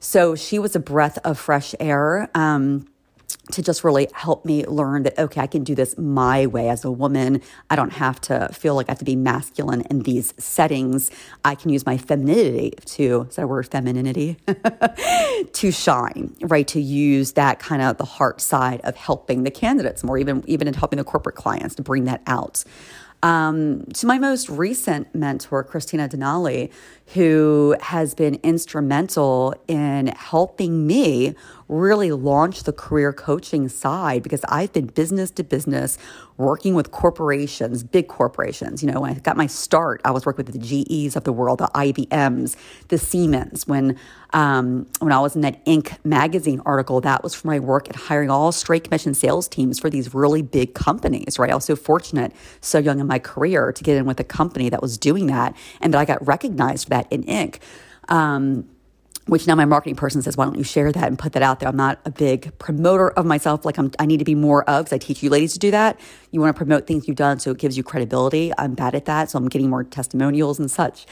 So 0.00 0.36
she 0.36 0.58
was 0.58 0.76
a 0.76 0.80
breath 0.80 1.18
of 1.24 1.38
fresh 1.38 1.74
air. 1.80 2.30
Um, 2.34 2.86
to 3.52 3.62
just 3.62 3.84
really 3.84 4.08
help 4.12 4.44
me 4.44 4.66
learn 4.66 5.04
that, 5.04 5.18
okay, 5.18 5.40
I 5.40 5.46
can 5.46 5.64
do 5.64 5.74
this 5.74 5.96
my 5.96 6.46
way 6.46 6.68
as 6.68 6.84
a 6.84 6.90
woman. 6.90 7.40
I 7.70 7.76
don't 7.76 7.92
have 7.92 8.20
to 8.22 8.48
feel 8.52 8.74
like 8.74 8.88
I 8.88 8.92
have 8.92 8.98
to 8.98 9.04
be 9.04 9.16
masculine 9.16 9.82
in 9.82 10.00
these 10.00 10.34
settings. 10.38 11.10
I 11.44 11.54
can 11.54 11.70
use 11.70 11.86
my 11.86 11.96
femininity 11.96 12.74
to, 12.84 13.26
is 13.28 13.36
that 13.36 13.42
a 13.42 13.46
word, 13.46 13.66
femininity? 13.66 14.36
to 15.52 15.70
shine, 15.70 16.36
right? 16.42 16.66
To 16.68 16.80
use 16.80 17.32
that 17.32 17.58
kind 17.58 17.82
of 17.82 17.96
the 17.96 18.04
heart 18.04 18.40
side 18.40 18.80
of 18.84 18.96
helping 18.96 19.44
the 19.44 19.50
candidates 19.50 20.04
more, 20.04 20.18
even, 20.18 20.42
even 20.46 20.68
in 20.68 20.74
helping 20.74 20.98
the 20.98 21.04
corporate 21.04 21.36
clients 21.36 21.74
to 21.76 21.82
bring 21.82 22.04
that 22.04 22.22
out. 22.26 22.64
Um, 23.22 23.84
to 23.94 24.06
my 24.06 24.18
most 24.18 24.48
recent 24.48 25.12
mentor, 25.12 25.64
Christina 25.64 26.08
Denali, 26.08 26.70
who 27.14 27.74
has 27.80 28.14
been 28.14 28.36
instrumental 28.44 29.54
in 29.66 30.08
helping 30.08 30.86
me 30.86 31.34
really 31.68 32.12
launch 32.12 32.62
the 32.62 32.72
career 32.72 33.12
coaching 33.12 33.68
side 33.68 34.22
because 34.22 34.42
I've 34.48 34.72
been 34.72 34.86
business 34.86 35.30
to 35.32 35.44
business 35.44 35.98
working 36.38 36.74
with 36.74 36.92
corporations, 36.92 37.82
big 37.82 38.08
corporations. 38.08 38.82
You 38.82 38.90
know, 38.90 39.00
when 39.00 39.10
I 39.10 39.18
got 39.18 39.36
my 39.36 39.46
start, 39.46 40.00
I 40.04 40.10
was 40.10 40.24
working 40.24 40.46
with 40.46 40.54
the 40.54 40.84
GEs 40.84 41.14
of 41.14 41.24
the 41.24 41.32
world, 41.32 41.58
the 41.58 41.68
IBMs, 41.74 42.56
the 42.88 42.96
Siemens. 42.96 43.66
When 43.66 43.98
um, 44.32 44.86
when 45.00 45.12
I 45.12 45.20
was 45.20 45.34
in 45.34 45.42
that 45.42 45.64
Inc. 45.66 45.96
magazine 46.04 46.62
article, 46.64 47.00
that 47.02 47.22
was 47.22 47.34
for 47.34 47.46
my 47.46 47.58
work 47.58 47.88
at 47.88 47.96
hiring 47.96 48.30
all 48.30 48.52
straight 48.52 48.84
commission 48.84 49.14
sales 49.14 49.48
teams 49.48 49.78
for 49.78 49.90
these 49.90 50.14
really 50.14 50.42
big 50.42 50.74
companies, 50.74 51.38
right? 51.38 51.50
I 51.50 51.54
was 51.54 51.64
so 51.64 51.76
fortunate, 51.76 52.32
so 52.60 52.78
young 52.78 53.00
in 53.00 53.06
my 53.06 53.18
career, 53.18 53.72
to 53.72 53.84
get 53.84 53.96
in 53.96 54.06
with 54.06 54.20
a 54.20 54.24
company 54.24 54.68
that 54.70 54.80
was 54.80 54.96
doing 54.96 55.26
that 55.26 55.56
and 55.80 55.92
that 55.92 55.98
I 55.98 56.04
got 56.04 56.26
recognized 56.26 56.84
for 56.84 56.90
that 56.90 57.12
in 57.12 57.24
Inc. 57.24 57.58
Um, 58.08 58.68
which 59.28 59.46
now 59.46 59.54
my 59.54 59.66
marketing 59.66 59.94
person 59.94 60.22
says, 60.22 60.36
why 60.36 60.46
don't 60.46 60.56
you 60.56 60.64
share 60.64 60.90
that 60.90 61.04
and 61.06 61.18
put 61.18 61.32
that 61.34 61.42
out 61.42 61.60
there? 61.60 61.68
I'm 61.68 61.76
not 61.76 62.00
a 62.04 62.10
big 62.10 62.58
promoter 62.58 63.10
of 63.10 63.26
myself. 63.26 63.64
Like 63.64 63.78
I'm, 63.78 63.92
I 63.98 64.06
need 64.06 64.18
to 64.18 64.24
be 64.24 64.34
more 64.34 64.68
of, 64.68 64.86
because 64.86 64.94
I 64.94 64.98
teach 64.98 65.22
you 65.22 65.28
ladies 65.28 65.52
to 65.52 65.58
do 65.58 65.70
that. 65.70 66.00
You 66.30 66.40
want 66.40 66.54
to 66.54 66.58
promote 66.58 66.86
things 66.86 67.06
you've 67.06 67.16
done 67.18 67.38
so 67.38 67.50
it 67.50 67.58
gives 67.58 67.76
you 67.76 67.82
credibility. 67.82 68.52
I'm 68.56 68.74
bad 68.74 68.94
at 68.94 69.04
that. 69.04 69.30
So 69.30 69.38
I'm 69.38 69.48
getting 69.48 69.68
more 69.68 69.84
testimonials 69.84 70.58
and 70.58 70.70
such. 70.70 71.06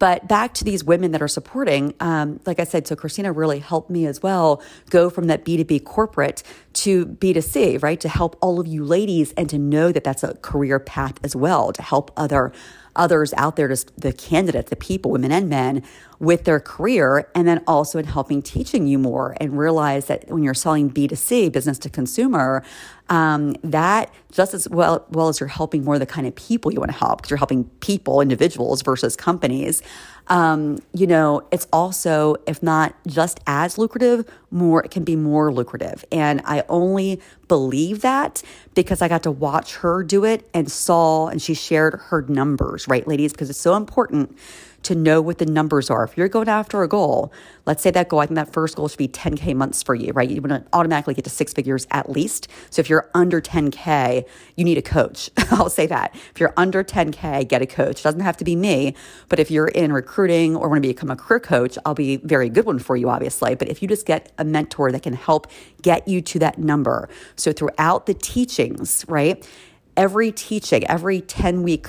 But 0.00 0.26
back 0.26 0.52
to 0.54 0.64
these 0.64 0.82
women 0.82 1.12
that 1.12 1.22
are 1.22 1.28
supporting, 1.28 1.94
um, 2.00 2.40
like 2.44 2.58
I 2.58 2.64
said, 2.64 2.88
so 2.88 2.96
Christina 2.96 3.30
really 3.30 3.60
helped 3.60 3.88
me 3.88 4.06
as 4.06 4.20
well 4.20 4.60
go 4.90 5.08
from 5.08 5.28
that 5.28 5.44
B2B 5.44 5.84
corporate 5.84 6.42
to 6.72 7.06
B2C, 7.06 7.80
right? 7.80 8.00
To 8.00 8.08
help 8.08 8.36
all 8.40 8.58
of 8.58 8.66
you 8.66 8.82
ladies 8.84 9.32
and 9.36 9.48
to 9.50 9.58
know 9.58 9.92
that 9.92 10.02
that's 10.02 10.24
a 10.24 10.34
career 10.38 10.80
path 10.80 11.20
as 11.22 11.36
well, 11.36 11.72
to 11.72 11.82
help 11.82 12.10
other 12.16 12.52
others 12.96 13.32
out 13.34 13.56
there, 13.56 13.68
just 13.68 13.98
the 14.00 14.12
candidates, 14.12 14.70
the 14.70 14.76
people, 14.76 15.10
women 15.10 15.32
and 15.32 15.48
men, 15.48 15.82
with 16.18 16.44
their 16.44 16.60
career, 16.60 17.28
and 17.34 17.48
then 17.48 17.62
also 17.66 17.98
in 17.98 18.04
helping 18.04 18.42
teaching 18.42 18.86
you 18.86 18.98
more 18.98 19.36
and 19.40 19.58
realize 19.58 20.06
that 20.06 20.28
when 20.28 20.42
you're 20.42 20.54
selling 20.54 20.90
B2C, 20.90 21.50
business 21.50 21.78
to 21.80 21.90
consumer, 21.90 22.62
um, 23.08 23.54
that 23.64 24.12
just 24.30 24.54
as 24.54 24.68
well, 24.68 25.04
well 25.10 25.28
as 25.28 25.40
you're 25.40 25.48
helping 25.48 25.84
more 25.84 25.98
the 25.98 26.06
kind 26.06 26.26
of 26.26 26.34
people 26.36 26.72
you 26.72 26.78
want 26.78 26.92
to 26.92 26.96
help, 26.96 27.18
because 27.18 27.30
you're 27.30 27.38
helping 27.38 27.64
people, 27.80 28.20
individuals 28.20 28.82
versus 28.82 29.16
companies, 29.16 29.82
um, 30.28 30.78
you 30.94 31.06
know, 31.06 31.46
it's 31.50 31.66
also, 31.72 32.36
if 32.46 32.62
not 32.62 32.94
just 33.06 33.40
as 33.46 33.78
lucrative, 33.78 34.30
more, 34.50 34.82
it 34.84 34.90
can 34.90 35.04
be 35.04 35.16
more 35.16 35.52
lucrative. 35.52 36.04
And 36.12 36.40
I 36.44 36.64
only 36.68 37.20
believe 37.48 38.02
that 38.02 38.42
because 38.74 39.02
I 39.02 39.08
got 39.08 39.22
to 39.24 39.30
watch 39.30 39.76
her 39.76 40.02
do 40.02 40.24
it 40.24 40.48
and 40.54 40.70
saw, 40.70 41.28
and 41.28 41.42
she 41.42 41.54
shared 41.54 42.00
her 42.06 42.22
numbers, 42.28 42.86
right, 42.88 43.06
ladies? 43.06 43.32
Because 43.32 43.50
it's 43.50 43.60
so 43.60 43.74
important 43.76 44.36
to 44.82 44.94
know 44.94 45.20
what 45.20 45.38
the 45.38 45.46
numbers 45.46 45.90
are. 45.90 46.04
If 46.04 46.16
you're 46.16 46.28
going 46.28 46.48
after 46.48 46.82
a 46.82 46.88
goal, 46.88 47.32
let's 47.66 47.82
say 47.82 47.90
that 47.90 48.08
goal, 48.08 48.20
I 48.20 48.26
think 48.26 48.36
that 48.36 48.52
first 48.52 48.76
goal 48.76 48.88
should 48.88 48.98
be 48.98 49.08
10K 49.08 49.54
months 49.54 49.82
for 49.82 49.94
you, 49.94 50.12
right? 50.12 50.28
You 50.28 50.40
want 50.40 50.64
to 50.64 50.76
automatically 50.76 51.14
get 51.14 51.24
to 51.24 51.30
six 51.30 51.52
figures 51.52 51.86
at 51.90 52.10
least. 52.10 52.48
So 52.70 52.80
if 52.80 52.90
you're 52.90 53.10
under 53.14 53.40
10K, 53.40 54.26
you 54.56 54.64
need 54.64 54.78
a 54.78 54.82
coach. 54.82 55.30
I'll 55.50 55.70
say 55.70 55.86
that. 55.86 56.14
If 56.14 56.40
you're 56.40 56.54
under 56.56 56.82
10K, 56.82 57.46
get 57.48 57.62
a 57.62 57.66
coach. 57.66 58.00
It 58.00 58.02
doesn't 58.02 58.20
have 58.20 58.36
to 58.38 58.44
be 58.44 58.56
me, 58.56 58.94
but 59.28 59.38
if 59.38 59.50
you're 59.50 59.68
in 59.68 59.92
recruiting 59.92 60.56
or 60.56 60.68
want 60.68 60.82
to 60.82 60.88
become 60.88 61.10
a 61.10 61.16
career 61.16 61.40
coach, 61.40 61.78
I'll 61.84 61.94
be 61.94 62.16
very 62.16 62.48
good 62.48 62.64
one 62.64 62.78
for 62.78 62.96
you, 62.96 63.08
obviously. 63.08 63.54
But 63.54 63.68
if 63.68 63.82
you 63.82 63.88
just 63.88 64.06
get 64.06 64.32
a 64.38 64.44
mentor 64.44 64.90
that 64.92 65.02
can 65.02 65.14
help 65.14 65.46
get 65.82 66.06
you 66.08 66.20
to 66.20 66.38
that 66.40 66.58
number. 66.58 67.08
So 67.36 67.52
throughout 67.52 68.06
the 68.06 68.14
teachings, 68.14 69.04
right? 69.08 69.46
Every 69.96 70.32
teaching, 70.32 70.84
every 70.86 71.20
10 71.20 71.62
week 71.62 71.88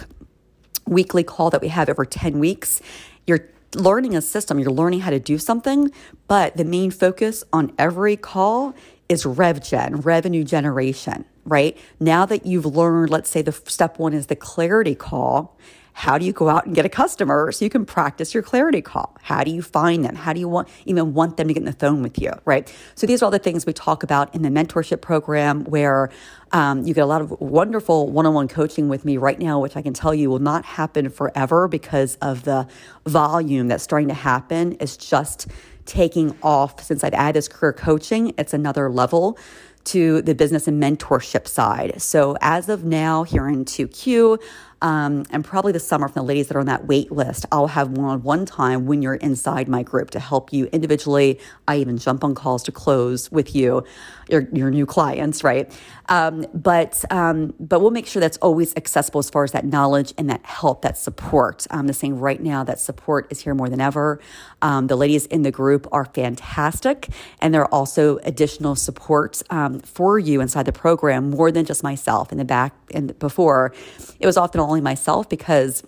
weekly 0.86 1.24
call 1.24 1.50
that 1.50 1.62
we 1.62 1.70
have 1.70 1.90
every 1.90 2.08
10 2.08 2.40
weeks, 2.40 2.82
you're 3.28 3.48
learning 3.76 4.16
a 4.16 4.22
system, 4.22 4.60
you're 4.60 4.72
learning 4.72 5.02
how 5.02 5.10
to 5.10 5.20
do 5.20 5.38
something, 5.38 5.92
but 6.28 6.56
the 6.58 6.66
main 6.66 6.92
focus 6.92 7.44
on 7.52 7.74
every 7.78 8.16
call 8.16 8.76
is 9.10 9.26
rev 9.26 9.64
gen, 9.64 9.98
revenue 9.98 10.44
generation, 10.44 11.26
right? 11.46 11.78
Now 12.00 12.26
that 12.26 12.46
you've 12.46 12.66
learned, 12.66 13.10
let's 13.10 13.30
say 13.30 13.42
the 13.42 13.52
step 13.52 14.00
one 14.00 14.14
is 14.14 14.28
the 14.28 14.36
clarity 14.36 14.96
call 14.96 15.58
how 15.94 16.18
do 16.18 16.26
you 16.26 16.34
go 16.34 16.50
out 16.50 16.66
and 16.66 16.76
get 16.76 16.86
a 16.86 16.90
customer 16.90 17.52
so 17.52 17.64
you 17.64 17.70
can 17.70 17.86
practice 17.86 18.34
your 18.34 18.44
clarity 18.44 18.82
call? 18.82 19.16
How 19.22 19.44
do 19.44 19.52
you 19.52 19.62
find 19.62 20.04
them? 20.04 20.16
How 20.16 20.34
do 20.34 20.40
you 20.40 20.50
want 20.50 20.68
even 20.86 21.14
want 21.14 21.38
them 21.38 21.48
to 21.48 21.54
get 21.54 21.62
in 21.62 21.66
the 21.66 21.74
phone 21.74 22.02
with 22.02 22.20
you? 22.20 22.32
Right. 22.46 22.74
So 22.96 23.08
these 23.08 23.22
are 23.22 23.26
all 23.26 23.32
the 23.32 23.40
things 23.40 23.66
we 23.66 23.74
talk 23.74 24.04
about 24.04 24.34
in 24.34 24.42
the 24.42 24.50
mentorship 24.50 25.02
program 25.02 25.64
where 25.66 26.10
um, 26.52 26.84
you 26.84 26.94
get 26.94 27.02
a 27.02 27.08
lot 27.08 27.22
of 27.22 27.32
wonderful 27.40 28.10
one-on-one 28.10 28.48
coaching 28.48 28.90
with 28.90 29.06
me 29.06 29.18
right 29.18 29.40
now, 29.40 29.60
which 29.60 29.76
I 29.76 29.82
can 29.82 29.94
tell 29.94 30.14
you 30.14 30.30
will 30.30 30.40
not 30.40 30.66
happen 30.66 31.10
forever 31.10 31.68
because 31.68 32.16
of 32.22 32.44
the 32.44 32.68
volume 33.06 33.68
that's 33.68 33.84
starting 33.84 34.08
to 34.10 34.14
happen. 34.14 34.76
It's 34.80 34.98
just 34.98 35.48
taking 35.86 36.38
off 36.42 36.82
since 36.82 37.04
I've 37.04 37.14
added 37.14 37.36
this 37.36 37.48
career 37.48 37.74
coaching. 37.74 38.34
It's 38.38 38.54
another 38.54 38.90
level 38.90 39.38
to 39.86 40.22
the 40.22 40.34
business 40.34 40.68
and 40.68 40.82
mentorship 40.82 41.48
side. 41.48 42.02
So 42.02 42.38
as 42.42 42.70
of 42.70 42.84
now, 42.84 43.24
here 43.24 43.48
in 43.48 43.66
2Q, 43.66 44.42
um, 44.84 45.24
and 45.32 45.46
probably 45.46 45.72
the 45.72 45.80
summer 45.80 46.10
from 46.10 46.22
the 46.22 46.28
ladies 46.28 46.50
that 46.50 46.58
are 46.58 46.60
on 46.60 46.68
that 46.68 46.86
wait 46.86 47.12
list, 47.12 47.46
I'll 47.54 47.68
have 47.68 47.92
one 47.92 48.06
on 48.10 48.22
one 48.24 48.46
time 48.46 48.86
when 48.86 49.02
you're 49.02 49.16
inside 49.16 49.70
my 49.70 49.82
group 49.82 50.12
to 50.12 50.20
help 50.20 50.54
you 50.54 50.66
individually. 50.74 51.40
I 51.68 51.78
even 51.78 51.98
jump 51.98 52.24
on 52.24 52.36
calls 52.36 52.64
to 52.64 52.74
close 52.74 53.32
with 53.32 53.56
you, 53.56 53.86
your, 54.34 54.48
your 54.52 54.72
new 54.72 54.86
clients, 54.86 55.44
right? 55.44 55.72
Um, 56.10 56.46
but 56.54 57.06
um, 57.10 57.54
but 57.60 57.80
we'll 57.80 57.92
make 57.92 58.08
sure 58.08 58.20
that's 58.20 58.38
always 58.38 58.76
accessible 58.76 59.20
as 59.20 59.30
far 59.30 59.44
as 59.46 59.54
that 59.54 59.66
knowledge 59.66 60.14
and 60.18 60.30
that 60.30 60.46
help, 60.46 60.82
that 60.82 60.98
support. 60.98 61.66
I'm 61.72 61.88
just 61.88 62.00
saying 62.00 62.20
right 62.20 62.42
now 62.42 62.64
that 62.66 62.80
support 62.80 63.28
is 63.32 63.40
here 63.42 63.56
more 63.56 63.70
than 63.70 63.80
ever. 63.80 64.20
Um, 64.62 64.88
the 64.88 64.98
ladies 64.98 65.26
in 65.28 65.44
the 65.44 65.52
group 65.52 65.88
are 65.92 66.06
fantastic, 66.06 67.08
and 67.40 67.54
there 67.54 67.62
are 67.62 67.74
also 67.74 68.18
additional 68.24 68.76
support 68.76 69.42
um, 69.50 69.80
for 69.80 70.20
you 70.20 70.42
inside 70.42 70.66
the 70.66 70.74
program 70.74 71.30
more 71.30 71.52
than 71.52 71.64
just 71.66 71.84
myself 71.84 72.32
in 72.32 72.38
the 72.38 72.46
back 72.46 72.74
and 72.94 73.18
before. 73.20 73.74
It 74.20 74.26
was 74.26 74.36
often 74.36 74.60
only 74.60 74.82
myself 74.82 75.30
because 75.30 75.84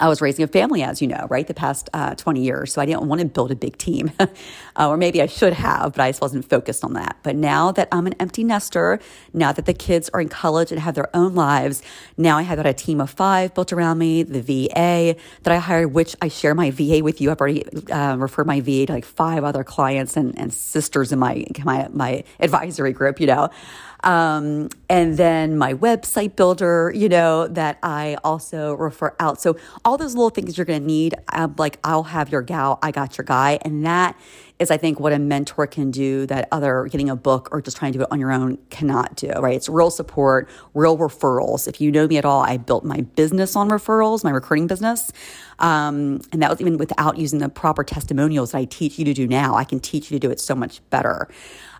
I 0.00 0.08
was 0.08 0.20
raising 0.20 0.42
a 0.42 0.48
family, 0.48 0.82
as 0.82 1.02
you 1.02 1.08
know, 1.08 1.26
right, 1.28 1.46
the 1.46 1.54
past 1.54 1.90
uh, 1.92 2.14
20 2.14 2.42
years. 2.42 2.72
So 2.72 2.80
I 2.80 2.86
didn't 2.86 3.02
want 3.02 3.20
to 3.20 3.26
build 3.26 3.50
a 3.50 3.56
big 3.56 3.76
team, 3.78 4.12
uh, 4.20 4.26
or 4.78 4.96
maybe 4.96 5.20
I 5.20 5.26
should 5.26 5.52
have, 5.52 5.92
but 5.92 6.02
I 6.02 6.10
just 6.10 6.20
wasn't 6.20 6.48
focused 6.48 6.84
on 6.84 6.94
that. 6.94 7.16
But 7.22 7.36
now 7.36 7.72
that 7.72 7.88
I'm 7.92 8.06
an 8.06 8.14
empty 8.14 8.44
nester, 8.44 8.98
now 9.32 9.52
that 9.52 9.66
the 9.66 9.74
kids 9.74 10.10
are 10.14 10.20
in 10.20 10.28
college 10.28 10.70
and 10.72 10.80
have 10.80 10.94
their 10.94 11.14
own 11.14 11.34
lives, 11.34 11.82
now 12.16 12.38
I 12.38 12.42
have 12.42 12.56
got 12.56 12.66
a 12.66 12.72
team 12.72 13.00
of 13.00 13.10
five 13.10 13.54
built 13.54 13.72
around 13.72 13.98
me, 13.98 14.22
the 14.22 14.40
VA 14.40 15.16
that 15.42 15.52
I 15.52 15.56
hired, 15.56 15.92
which 15.92 16.16
I 16.22 16.28
share 16.28 16.54
my 16.54 16.70
VA 16.70 17.00
with 17.02 17.20
you. 17.20 17.30
I've 17.30 17.40
already 17.40 17.64
uh, 17.90 18.16
referred 18.16 18.46
my 18.46 18.60
VA 18.60 18.86
to 18.86 18.92
like 18.92 19.04
five 19.04 19.44
other 19.44 19.64
clients 19.64 20.16
and, 20.16 20.38
and 20.38 20.52
sisters 20.52 21.12
in 21.12 21.18
my, 21.18 21.44
my, 21.64 21.88
my 21.92 22.24
advisory 22.40 22.92
group, 22.92 23.20
you 23.20 23.26
know. 23.26 23.50
Um, 24.04 24.68
and 24.88 25.16
then 25.16 25.56
my 25.56 25.74
website 25.74 26.36
builder, 26.36 26.92
you 26.94 27.08
know, 27.08 27.46
that 27.48 27.78
I 27.82 28.16
also 28.24 28.74
refer 28.74 29.14
out. 29.20 29.40
So 29.40 29.56
all 29.84 29.96
those 29.96 30.14
little 30.14 30.30
things 30.30 30.56
you're 30.56 30.64
going 30.64 30.80
to 30.80 30.86
need, 30.86 31.14
I'm 31.28 31.54
like, 31.58 31.78
I'll 31.82 32.04
have 32.04 32.30
your 32.30 32.42
gal, 32.42 32.78
I 32.82 32.90
got 32.90 33.18
your 33.18 33.24
guy. 33.24 33.58
And 33.62 33.84
that 33.84 34.18
is, 34.58 34.70
I 34.70 34.76
think, 34.76 35.00
what 35.00 35.12
a 35.12 35.18
mentor 35.18 35.66
can 35.66 35.90
do 35.90 36.24
that 36.26 36.48
other 36.52 36.84
getting 36.90 37.10
a 37.10 37.16
book 37.16 37.48
or 37.50 37.60
just 37.60 37.76
trying 37.76 37.92
to 37.92 37.98
do 37.98 38.02
it 38.04 38.12
on 38.12 38.20
your 38.20 38.30
own 38.30 38.58
cannot 38.70 39.16
do, 39.16 39.30
right? 39.30 39.56
It's 39.56 39.68
real 39.68 39.90
support, 39.90 40.48
real 40.74 40.96
referrals. 40.96 41.66
If 41.66 41.80
you 41.80 41.90
know 41.90 42.06
me 42.06 42.16
at 42.16 42.24
all, 42.24 42.42
I 42.42 42.58
built 42.58 42.84
my 42.84 43.00
business 43.00 43.56
on 43.56 43.70
referrals, 43.70 44.22
my 44.22 44.30
recruiting 44.30 44.68
business. 44.68 45.12
Um, 45.58 46.20
and 46.32 46.42
that 46.42 46.50
was 46.50 46.60
even 46.60 46.76
without 46.76 47.18
using 47.18 47.40
the 47.40 47.48
proper 47.48 47.82
testimonials 47.82 48.52
that 48.52 48.58
I 48.58 48.64
teach 48.66 48.98
you 48.98 49.04
to 49.04 49.14
do 49.14 49.26
now. 49.26 49.56
I 49.56 49.64
can 49.64 49.80
teach 49.80 50.10
you 50.10 50.18
to 50.18 50.26
do 50.26 50.30
it 50.30 50.38
so 50.38 50.54
much 50.54 50.80
better. 50.90 51.28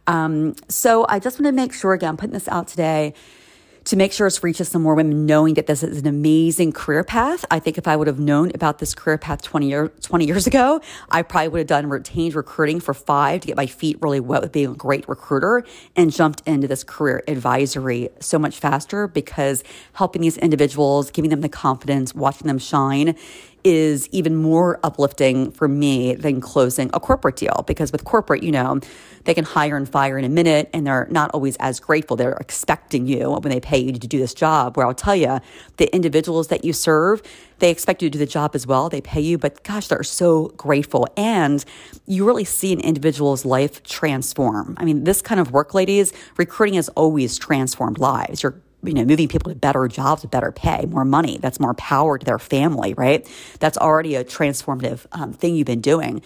Um, 0.09 0.57
so 0.69 1.07
I 1.09 1.21
just 1.21 1.39
want 1.39 1.47
to 1.47 1.53
make 1.53 1.73
sure, 1.73 1.93
again, 1.93 2.11
I'm 2.11 2.17
putting 2.17 2.35
this 2.35 2.49
out 2.49 2.67
today 2.67 3.15
to 3.85 3.97
make 3.97 4.13
sure 4.13 4.27
it's 4.27 4.43
reaches 4.43 4.69
some 4.69 4.83
more 4.83 4.95
women 4.95 5.27
knowing 5.27 5.55
that 5.55 5.67
this 5.67 5.83
is 5.83 5.99
an 5.99 6.07
amazing 6.07 6.73
career 6.73 7.03
path. 7.03 7.45
I 7.51 7.59
think 7.59 7.79
if 7.79 7.89
I 7.89 7.97
would 7.97 8.07
have 8.07 8.19
known 8.19 8.51
about 8.55 8.79
this 8.79 8.95
career 8.95 9.19
path 9.19 9.43
20, 9.43 9.69
year, 9.69 9.89
20 9.89 10.27
years 10.27 10.47
ago, 10.47 10.81
I 11.11 11.23
probably 11.23 11.49
would 11.49 11.59
have 11.59 11.67
done 11.67 11.89
retained 11.89 12.35
recruiting 12.35 12.81
for 12.81 12.95
five 12.95 13.41
to 13.43 13.47
get 13.49 13.57
my 13.57 13.67
feet 13.67 13.99
really 14.01 14.21
wet 14.21 14.43
with 14.43 14.53
being 14.53 14.71
a 14.71 14.75
great 14.75 15.09
recruiter 15.09 15.65
and 15.97 16.13
jumped 16.13 16.43
into 16.47 16.69
this 16.69 16.85
career 16.85 17.23
advisory 17.27 18.09
so 18.21 18.39
much 18.39 18.59
faster 18.59 19.09
because 19.09 19.65
helping 19.95 20.23
these 20.23 20.37
individuals, 20.39 21.11
giving 21.11 21.31
them 21.31 21.41
the 21.41 21.49
confidence, 21.49 22.15
watching 22.15 22.47
them 22.47 22.59
shine 22.59 23.17
is 23.65 24.09
even 24.11 24.37
more 24.37 24.81
uplifting 24.83 25.51
for 25.53 25.69
me 25.69 26.15
than 26.15 26.41
closing 26.41 26.91
a 26.93 27.01
corporate 27.01 27.37
deal 27.37 27.65
because 27.67 27.93
with 27.93 28.05
corporate, 28.05 28.43
you 28.43 28.51
know, 28.51 28.81
they 29.25 29.35
can 29.35 29.45
hire 29.45 29.77
and 29.77 29.89
fire 29.89 30.19
in 30.19 30.25
a 30.25 30.29
minute 30.29 30.69
and 30.73 30.87
they're 30.87 31.07
not 31.11 31.31
always 31.31 31.57
as 31.57 31.79
grateful. 31.79 32.17
They're 32.17 32.33
expecting 32.33 33.07
you 33.07 33.31
when 33.31 33.51
they 33.51 33.61
pay 33.61 33.79
you 33.79 33.93
to 33.93 33.99
do 33.99 34.19
this 34.19 34.35
job. 34.35 34.77
Where 34.77 34.87
I'll 34.87 34.95
tell 34.95 35.15
you, 35.15 35.41
the 35.77 35.95
individuals 35.95 36.49
that 36.49 36.65
you 36.65 36.73
serve, 36.73 37.23
they 37.61 37.71
expect 37.71 38.03
you 38.03 38.11
to 38.11 38.13
do 38.13 38.19
the 38.19 38.27
job 38.27 38.55
as 38.55 38.67
well. 38.67 38.89
They 38.89 39.01
pay 39.01 39.21
you, 39.21 39.39
but 39.39 39.63
gosh, 39.63 39.87
they're 39.87 40.03
so 40.03 40.49
grateful. 40.57 41.07
And 41.17 41.65
you 42.07 42.27
really 42.27 42.45
see 42.45 42.73
an 42.73 42.81
individual's 42.81 43.45
life 43.45 43.83
transform. 43.85 44.77
I 44.79 44.85
mean, 44.85 45.05
this 45.05 45.23
kind 45.23 45.41
of 45.41 45.53
work, 45.53 45.73
ladies, 45.73 46.13
recruiting 46.37 46.75
has 46.75 46.89
always 46.91 47.39
transformed 47.39 47.99
lives. 47.99 48.43
You're 48.43 48.61
you 48.83 48.95
know, 48.95 49.05
moving 49.05 49.29
people 49.29 49.53
to 49.53 49.59
better 49.59 49.87
jobs, 49.89 50.25
better 50.27 50.53
pay, 50.53 50.87
more 50.87 51.05
money. 51.05 51.39
That's 51.39 51.61
more 51.61 51.75
power 51.75 52.19
to 52.19 52.25
their 52.25 52.39
family, 52.39 52.95
right? 52.95 53.29
That's 53.61 53.79
already 53.79 54.17
a 54.17 54.25
transformative 54.25 55.07
um, 55.13 55.33
thing 55.33 55.57
you've 55.57 55.67
been 55.67 55.81
doing. 55.81 56.23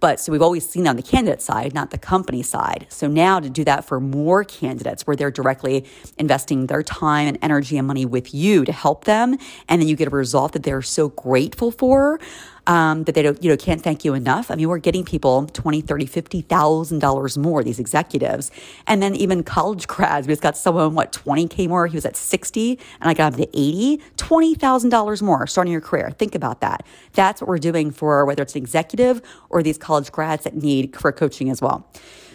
But 0.00 0.20
so 0.20 0.32
we've 0.32 0.42
always 0.42 0.68
seen 0.68 0.86
on 0.86 0.96
the 0.96 1.02
candidate 1.02 1.40
side, 1.40 1.72
not 1.72 1.90
the 1.90 1.96
company 1.96 2.42
side. 2.42 2.86
So 2.90 3.08
now 3.08 3.40
to 3.40 3.48
do 3.48 3.64
that 3.64 3.86
for 3.86 4.00
more 4.00 4.44
candidates 4.44 5.06
where 5.06 5.16
they're 5.16 5.30
directly 5.30 5.86
investing 6.18 6.66
their 6.66 6.82
time 6.82 7.26
and 7.26 7.38
energy 7.40 7.78
and 7.78 7.86
money 7.86 8.04
with 8.04 8.34
you 8.34 8.66
to 8.66 8.72
help 8.72 9.04
them, 9.04 9.38
and 9.66 9.80
then 9.80 9.88
you 9.88 9.96
get 9.96 10.08
a 10.08 10.10
result 10.10 10.52
that 10.52 10.62
they're 10.62 10.82
so 10.82 11.08
grateful 11.08 11.70
for 11.70 12.20
um, 12.66 13.04
that 13.04 13.14
they 13.14 13.22
don't, 13.22 13.42
you 13.42 13.50
know, 13.50 13.56
can't 13.56 13.82
thank 13.82 14.04
you 14.04 14.14
enough. 14.14 14.50
I 14.50 14.54
mean, 14.54 14.68
we're 14.68 14.78
getting 14.78 15.04
people 15.04 15.46
twenty, 15.46 15.80
thirty, 15.80 16.06
fifty 16.06 16.40
thousand 16.40 17.00
dollars 17.00 17.36
more. 17.36 17.62
These 17.62 17.78
executives, 17.78 18.50
and 18.86 19.02
then 19.02 19.14
even 19.14 19.42
college 19.42 19.86
grads. 19.86 20.26
We 20.26 20.32
just 20.32 20.42
got 20.42 20.56
someone 20.56 20.94
what 20.94 21.12
twenty 21.12 21.48
k 21.48 21.66
more. 21.66 21.86
He 21.86 21.96
was 21.96 22.04
at 22.04 22.16
sixty, 22.16 22.78
and 23.00 23.10
I 23.10 23.14
got 23.14 23.34
him 23.34 23.40
to 23.40 23.48
eighty. 23.58 24.02
Twenty 24.16 24.54
thousand 24.54 24.90
dollars 24.90 25.22
more 25.22 25.46
starting 25.46 25.72
your 25.72 25.82
career. 25.82 26.10
Think 26.10 26.34
about 26.34 26.60
that. 26.60 26.86
That's 27.12 27.40
what 27.40 27.48
we're 27.48 27.58
doing 27.58 27.90
for 27.90 28.24
whether 28.24 28.42
it's 28.42 28.54
an 28.54 28.62
executive 28.62 29.22
or 29.50 29.62
these 29.62 29.78
college 29.78 30.10
grads 30.12 30.44
that 30.44 30.54
need 30.54 30.92
career 30.92 31.12
coaching 31.12 31.50
as 31.50 31.60
well. 31.60 31.88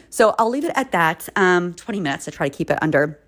So 0.10 0.36
I'll 0.40 0.50
leave 0.50 0.66
it 0.66 0.72
at 0.76 0.92
that. 0.92 1.30
Um, 1.36 1.74
Twenty 1.74 2.00
minutes 2.00 2.26
to 2.26 2.32
try 2.32 2.50
to 2.50 2.56
keep 2.56 2.70
it 2.70 2.80
under. 2.82 3.20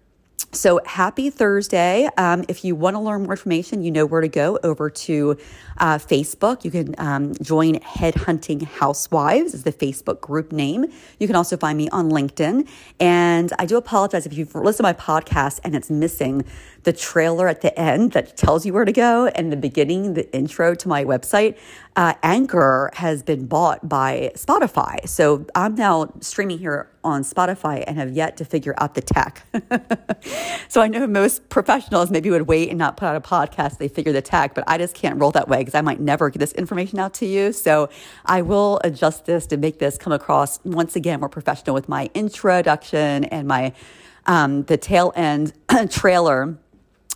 So 0.51 0.80
happy 0.86 1.30
Thursday. 1.30 2.10
Um, 2.17 2.45
if 2.47 2.63
you 2.63 2.75
want 2.75 2.95
to 2.95 2.99
learn 2.99 3.23
more 3.23 3.34
information, 3.34 3.84
you 3.84 3.91
know 3.91 4.06
where 4.06 4.21
to 4.21 4.27
go 4.27 4.60
over 4.63 4.89
to 4.89 5.38
uh, 5.77 5.97
Facebook. 5.97 6.63
You 6.63 6.71
can 6.71 6.95
um, 6.97 7.34
join 7.41 7.75
Headhunting 7.80 8.63
Housewives 8.63 9.54
is 9.54 9.63
the 9.63 9.73
Facebook 9.73 10.21
group 10.21 10.51
name. 10.51 10.86
You 11.19 11.27
can 11.27 11.36
also 11.36 11.58
find 11.58 11.77
me 11.77 11.89
on 11.89 12.10
LinkedIn. 12.10 12.67
And 12.99 13.51
I 13.60 13.65
do 13.65 13.77
apologize 13.77 14.25
if 14.25 14.34
you've 14.34 14.54
listened 14.54 14.77
to 14.77 14.84
my 14.84 14.93
podcast 14.93 15.60
and 15.63 15.75
it's 15.75 15.89
missing 15.89 16.45
the 16.84 16.93
trailer 16.93 17.47
at 17.47 17.62
the 17.62 17.77
end 17.80 18.12
that 18.13 18.38
tells 18.38 18.65
you 18.65 18.73
where 18.73 18.86
to 18.86 18.91
go 18.91 19.27
and 19.27 19.51
the 19.51 19.58
beginning, 19.58 20.13
the 20.13 20.32
intro 20.34 20.75
to 20.75 20.88
my 20.88 21.04
website. 21.04 21.58
Uh, 21.95 22.13
Anchor 22.23 22.89
has 22.93 23.21
been 23.21 23.45
bought 23.45 23.88
by 23.88 24.32
Spotify. 24.36 25.08
So 25.08 25.45
I'm 25.56 25.75
now 25.75 26.13
streaming 26.21 26.60
here 26.60 26.89
on 27.04 27.23
Spotify 27.23 27.84
and 27.86 27.97
have 27.97 28.12
yet 28.12 28.38
to 28.38 28.45
figure 28.45 28.73
out 28.77 28.95
the 28.95 29.01
tech. 29.01 29.45
so 30.67 30.82
I 30.82 30.88
know 30.88 31.06
most 31.08 31.50
professionals 31.50 32.12
maybe 32.12 32.30
would 32.30 32.48
wait 32.48 32.70
and 32.70 32.78
not 32.78 32.98
put 32.98 33.06
out 33.06 33.15
a 33.15 33.22
podcast, 33.22 33.78
they 33.78 33.88
figure 33.88 34.13
the 34.13 34.22
tech, 34.22 34.56
but 34.56 34.63
I 34.67 34.78
just 34.78 34.96
can't 34.96 35.20
roll 35.20 35.32
that 35.32 35.48
way 35.48 35.60
because 35.60 35.76
I 35.76 35.82
might 35.82 36.00
never 36.00 36.30
get 36.30 36.39
this 36.39 36.54
information 36.54 37.00
out 37.00 37.13
to 37.15 37.26
you. 37.26 37.52
So 37.52 37.89
I 38.26 38.41
will 38.41 38.80
adjust 38.84 39.26
this 39.26 39.46
to 39.48 39.58
make 39.58 39.80
this 39.80 39.98
come 39.98 40.13
across 40.13 40.63
once 40.63 40.96
again 40.96 41.20
more 41.20 41.30
professional 41.30 41.74
with 41.74 41.89
my 41.89 42.10
introduction 42.13 43.26
and 43.26 43.48
my 43.48 43.74
um, 44.26 44.63
the 44.63 44.78
tail 44.78 45.12
end 45.15 45.54
trailer 45.89 46.58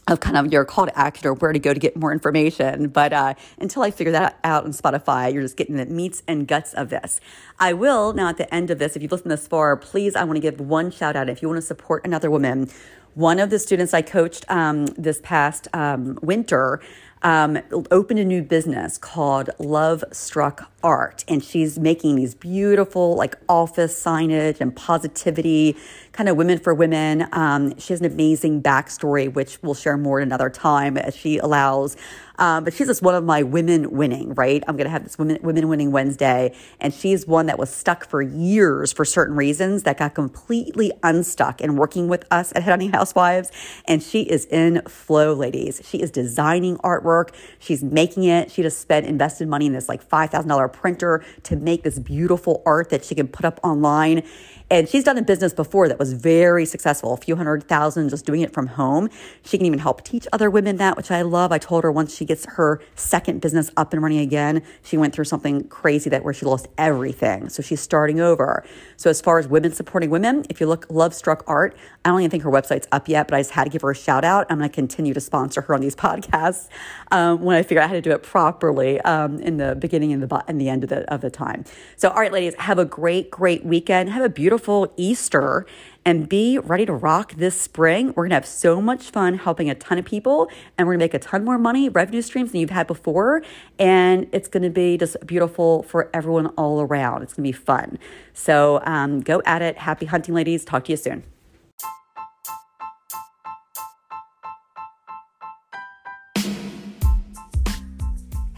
of 0.08 0.20
kind 0.20 0.38
of 0.38 0.52
your 0.54 0.64
call 0.66 0.86
to 0.86 0.98
action 0.98 1.28
or 1.28 1.34
where 1.34 1.52
to 1.52 1.60
go 1.60 1.74
to 1.74 1.80
get 1.80 1.96
more 1.96 2.12
information. 2.12 2.90
But 2.90 3.12
uh, 3.12 3.34
until 3.58 3.82
I 3.82 3.90
figure 3.92 4.12
that 4.12 4.40
out 4.44 4.64
on 4.64 4.72
Spotify, 4.72 5.34
you're 5.34 5.42
just 5.42 5.58
getting 5.58 5.78
the 5.78 5.86
meats 5.86 6.22
and 6.28 6.48
guts 6.48 6.74
of 6.74 6.90
this. 6.90 7.20
I 7.60 7.74
will 7.74 8.14
now 8.14 8.30
at 8.30 8.38
the 8.38 8.54
end 8.54 8.70
of 8.70 8.78
this, 8.78 8.96
if 8.96 9.02
you've 9.02 9.12
listened 9.12 9.32
this 9.32 9.48
far, 9.48 9.76
please, 9.76 10.16
I 10.16 10.24
want 10.24 10.38
to 10.38 10.42
give 10.42 10.60
one 10.60 10.92
shout 10.92 11.16
out. 11.16 11.28
If 11.28 11.42
you 11.42 11.48
want 11.48 11.58
to 11.58 11.66
support 11.66 12.06
another 12.06 12.30
woman, 12.30 12.70
one 13.16 13.40
of 13.40 13.50
the 13.50 13.60
students 13.60 13.94
I 13.94 14.02
coached 14.02 14.46
um, 14.50 14.86
this 14.88 15.20
past 15.24 15.68
um, 15.74 16.20
winter 16.22 16.82
um, 17.24 17.58
opened 17.90 18.20
a 18.20 18.26
new 18.26 18.44
business 18.44 18.98
called 18.98 19.50
Love 19.58 20.04
Struck 20.12 20.70
Art. 20.86 21.26
And 21.28 21.44
she's 21.44 21.80
making 21.80 22.16
these 22.16 22.36
beautiful, 22.36 23.16
like 23.16 23.36
office 23.50 24.02
signage 24.02 24.62
and 24.62 24.74
positivity, 24.74 25.76
kind 26.12 26.30
of 26.30 26.38
women 26.38 26.60
for 26.60 26.76
women. 26.76 27.28
Um, 27.32 27.78
she 27.80 27.92
has 27.92 28.02
an 28.02 28.06
amazing 28.06 28.62
backstory, 28.62 29.34
which 29.34 29.58
we'll 29.64 29.74
share 29.74 29.98
more 29.98 30.20
at 30.20 30.24
another 30.28 30.52
time 30.52 30.96
as 30.96 31.16
she 31.16 31.40
allows 31.40 31.98
um, 32.38 32.64
but 32.64 32.74
she's 32.74 32.88
just 32.88 33.02
one 33.02 33.16
of 33.16 33.24
my 33.24 33.44
women 33.44 33.92
winning, 33.92 34.34
right? 34.34 34.64
I'm 34.68 34.76
going 34.76 34.86
to 34.86 34.92
have 34.92 35.04
this 35.04 35.18
women, 35.18 35.40
women 35.42 35.68
winning 35.68 35.92
Wednesday. 35.92 36.56
And 36.80 36.94
she's 36.94 37.28
one 37.28 37.46
that 37.46 37.58
was 37.58 37.74
stuck 37.74 38.06
for 38.06 38.22
years 38.22 38.92
for 38.92 39.06
certain 39.06 39.36
reasons 39.36 39.84
that 39.84 39.98
got 39.98 40.16
completely 40.16 40.92
unstuck 41.04 41.62
and 41.62 41.78
working 41.78 42.08
with 42.08 42.26
us 42.32 42.52
at 42.56 42.64
honey 42.64 42.88
Housewives. 42.88 43.52
And 43.86 44.02
she 44.02 44.22
is 44.24 44.46
in 44.46 44.82
flow, 44.84 45.34
ladies. 45.34 45.82
She 45.86 46.02
is 46.02 46.12
designing 46.12 46.78
artwork. 46.78 47.34
She's 47.60 47.84
making 47.84 48.24
it. 48.26 48.52
She 48.52 48.62
just 48.62 48.80
spent 48.80 49.06
invested 49.06 49.48
money 49.48 49.66
in 49.68 49.74
this 49.74 49.90
like 49.90 50.08
$5,000 50.08 50.74
printer 50.76 51.24
to 51.44 51.56
make 51.56 51.84
this 51.84 52.00
beautiful 52.00 52.62
art 52.66 52.90
that 52.90 53.06
she 53.06 53.16
can 53.16 53.28
put 53.28 53.46
up 53.46 53.60
online. 53.64 54.24
And 54.70 54.90
she's 54.90 55.04
done 55.04 55.18
a 55.18 55.22
business 55.22 55.54
before 55.54 55.88
that 55.88 56.00
was 56.00 56.14
very 56.14 56.66
successful, 56.66 57.14
a 57.14 57.18
few 57.18 57.36
hundred 57.36 57.64
thousand 57.64 58.10
just 58.10 58.26
doing 58.26 58.42
it 58.42 58.52
from 58.52 58.66
home. 58.66 59.10
She 59.44 59.58
can 59.58 59.66
even 59.68 59.78
help 59.78 60.04
teach 60.04 60.28
other 60.34 60.50
women 60.50 60.78
that, 60.78 60.98
which 60.98 61.12
I 61.12 61.22
love. 61.22 61.52
I 61.52 61.60
told 61.60 61.84
her 61.84 61.92
once 61.92 62.16
she 62.16 62.26
gets 62.26 62.46
her 62.46 62.82
second 62.96 63.42
business 63.42 63.70
up 63.78 63.94
and 63.94 64.02
running 64.02 64.20
again, 64.20 64.64
she 64.82 64.98
went 64.98 65.14
through 65.14 65.26
something 65.26 65.68
crazy 65.68 66.10
that 66.10 66.24
where 66.24 66.34
she 66.34 66.46
lost 66.46 66.68
everything. 66.80 67.50
So 67.50 67.62
she's 67.62 67.80
starting 67.80 68.20
over. 68.20 68.66
So 68.98 69.10
as 69.10 69.22
far 69.22 69.38
as 69.38 69.48
women 69.48 69.72
supporting 69.72 70.10
women, 70.10 70.46
if 70.50 70.60
you 70.60 70.66
look 70.66 70.88
Love 70.90 71.14
Struck 71.14 71.44
Art, 71.46 71.78
I 72.04 72.10
don't 72.10 72.20
even 72.22 72.32
think 72.32 72.44
her 72.44 72.52
website's 72.52 72.88
up 72.92 73.08
yet, 73.08 73.28
but 73.28 73.36
I 73.36 73.42
just 73.42 73.52
had 73.52 73.66
to 73.66 73.70
give 73.70 73.84
her 73.84 73.92
a 73.92 73.96
shout 73.96 74.26
out. 74.26 74.48
I'm 74.50 74.58
going 74.58 74.70
to 74.70 74.74
continue 74.74 75.14
to 75.14 75.22
sponsor 75.22 75.62
her 75.62 75.74
on 75.76 75.82
these 75.82 75.96
podcasts 76.06 76.70
um, 77.12 77.42
when 77.42 77.56
I 77.56 77.62
figure 77.62 77.82
out 77.82 77.90
how 77.90 77.96
to 77.96 78.02
do 78.02 78.12
it 78.12 78.24
properly 78.24 79.00
um, 79.02 79.40
in 79.40 79.58
the 79.58 79.76
beginning 79.76 80.12
and 80.12 80.24
the 80.24 80.44
and 80.48 80.60
the 80.60 80.65
end 80.70 80.84
of 80.84 80.90
the 80.90 81.12
of 81.14 81.22
the 81.22 81.30
time. 81.30 81.66
So 81.98 82.10
all 82.10 82.20
right, 82.20 82.32
ladies, 82.32 82.56
have 82.60 82.80
a 82.80 82.86
great 82.86 83.32
great 83.32 83.66
weekend. 83.66 84.10
Have 84.10 84.24
a 84.24 84.30
beautiful 84.30 84.66
beautiful 84.66 84.94
Easter 84.96 85.66
and 86.06 86.30
be 86.30 86.58
ready 86.58 86.86
to 86.86 86.94
rock 86.94 87.34
this 87.34 87.60
spring. 87.60 88.14
We're 88.16 88.26
gonna 88.26 88.36
have 88.36 88.46
so 88.46 88.82
much 88.82 89.10
fun 89.12 89.38
helping 89.38 89.70
a 89.70 89.76
ton 89.76 89.98
of 89.98 90.06
people 90.06 90.50
and 90.78 90.88
we're 90.88 90.94
gonna 90.94 91.04
make 91.04 91.14
a 91.14 91.20
ton 91.20 91.44
more 91.44 91.58
money, 91.58 91.90
revenue 91.90 92.22
streams 92.22 92.52
than 92.52 92.62
you've 92.62 92.70
had 92.70 92.88
before. 92.88 93.44
And 93.78 94.28
it's 94.32 94.48
gonna 94.48 94.70
be 94.70 94.98
just 94.98 95.18
beautiful 95.26 95.84
for 95.84 96.10
everyone 96.14 96.48
all 96.58 96.82
around. 96.82 97.24
It's 97.24 97.34
gonna 97.34 97.48
be 97.48 97.52
fun. 97.52 98.00
So 98.34 98.82
um, 98.86 99.22
go 99.22 99.42
at 99.46 99.62
it. 99.62 99.78
Happy 99.78 100.06
hunting, 100.06 100.34
ladies. 100.34 100.64
Talk 100.64 100.86
to 100.86 100.92
you 100.94 100.98
soon. 100.98 101.35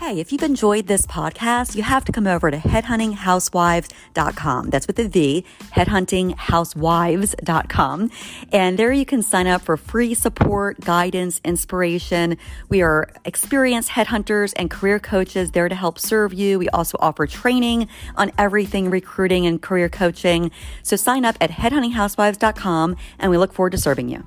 Hey, 0.07 0.19
if 0.21 0.31
you've 0.31 0.41
enjoyed 0.41 0.87
this 0.87 1.05
podcast, 1.05 1.75
you 1.75 1.83
have 1.83 2.05
to 2.05 2.13
come 2.13 2.27
over 2.27 2.49
to 2.49 2.55
headhuntinghousewives.com. 2.55 4.69
That's 4.69 4.87
with 4.87 4.99
a 4.99 5.09
V, 5.09 5.43
headhuntinghousewives.com. 5.75 8.11
And 8.53 8.79
there 8.79 8.93
you 8.93 9.05
can 9.05 9.21
sign 9.21 9.47
up 9.47 9.63
for 9.63 9.75
free 9.75 10.13
support, 10.13 10.79
guidance, 10.79 11.41
inspiration. 11.43 12.37
We 12.69 12.81
are 12.81 13.09
experienced 13.25 13.89
headhunters 13.89 14.53
and 14.55 14.71
career 14.71 14.97
coaches 14.97 15.51
there 15.51 15.67
to 15.67 15.75
help 15.75 15.99
serve 15.99 16.33
you. 16.33 16.57
We 16.57 16.69
also 16.69 16.97
offer 17.01 17.27
training 17.27 17.89
on 18.15 18.31
everything 18.37 18.89
recruiting 18.89 19.45
and 19.45 19.61
career 19.61 19.89
coaching. 19.89 20.51
So 20.83 20.95
sign 20.95 21.25
up 21.25 21.35
at 21.41 21.49
headhuntinghousewives.com 21.49 22.95
and 23.19 23.29
we 23.29 23.37
look 23.37 23.51
forward 23.51 23.71
to 23.71 23.77
serving 23.77 24.07
you. 24.07 24.25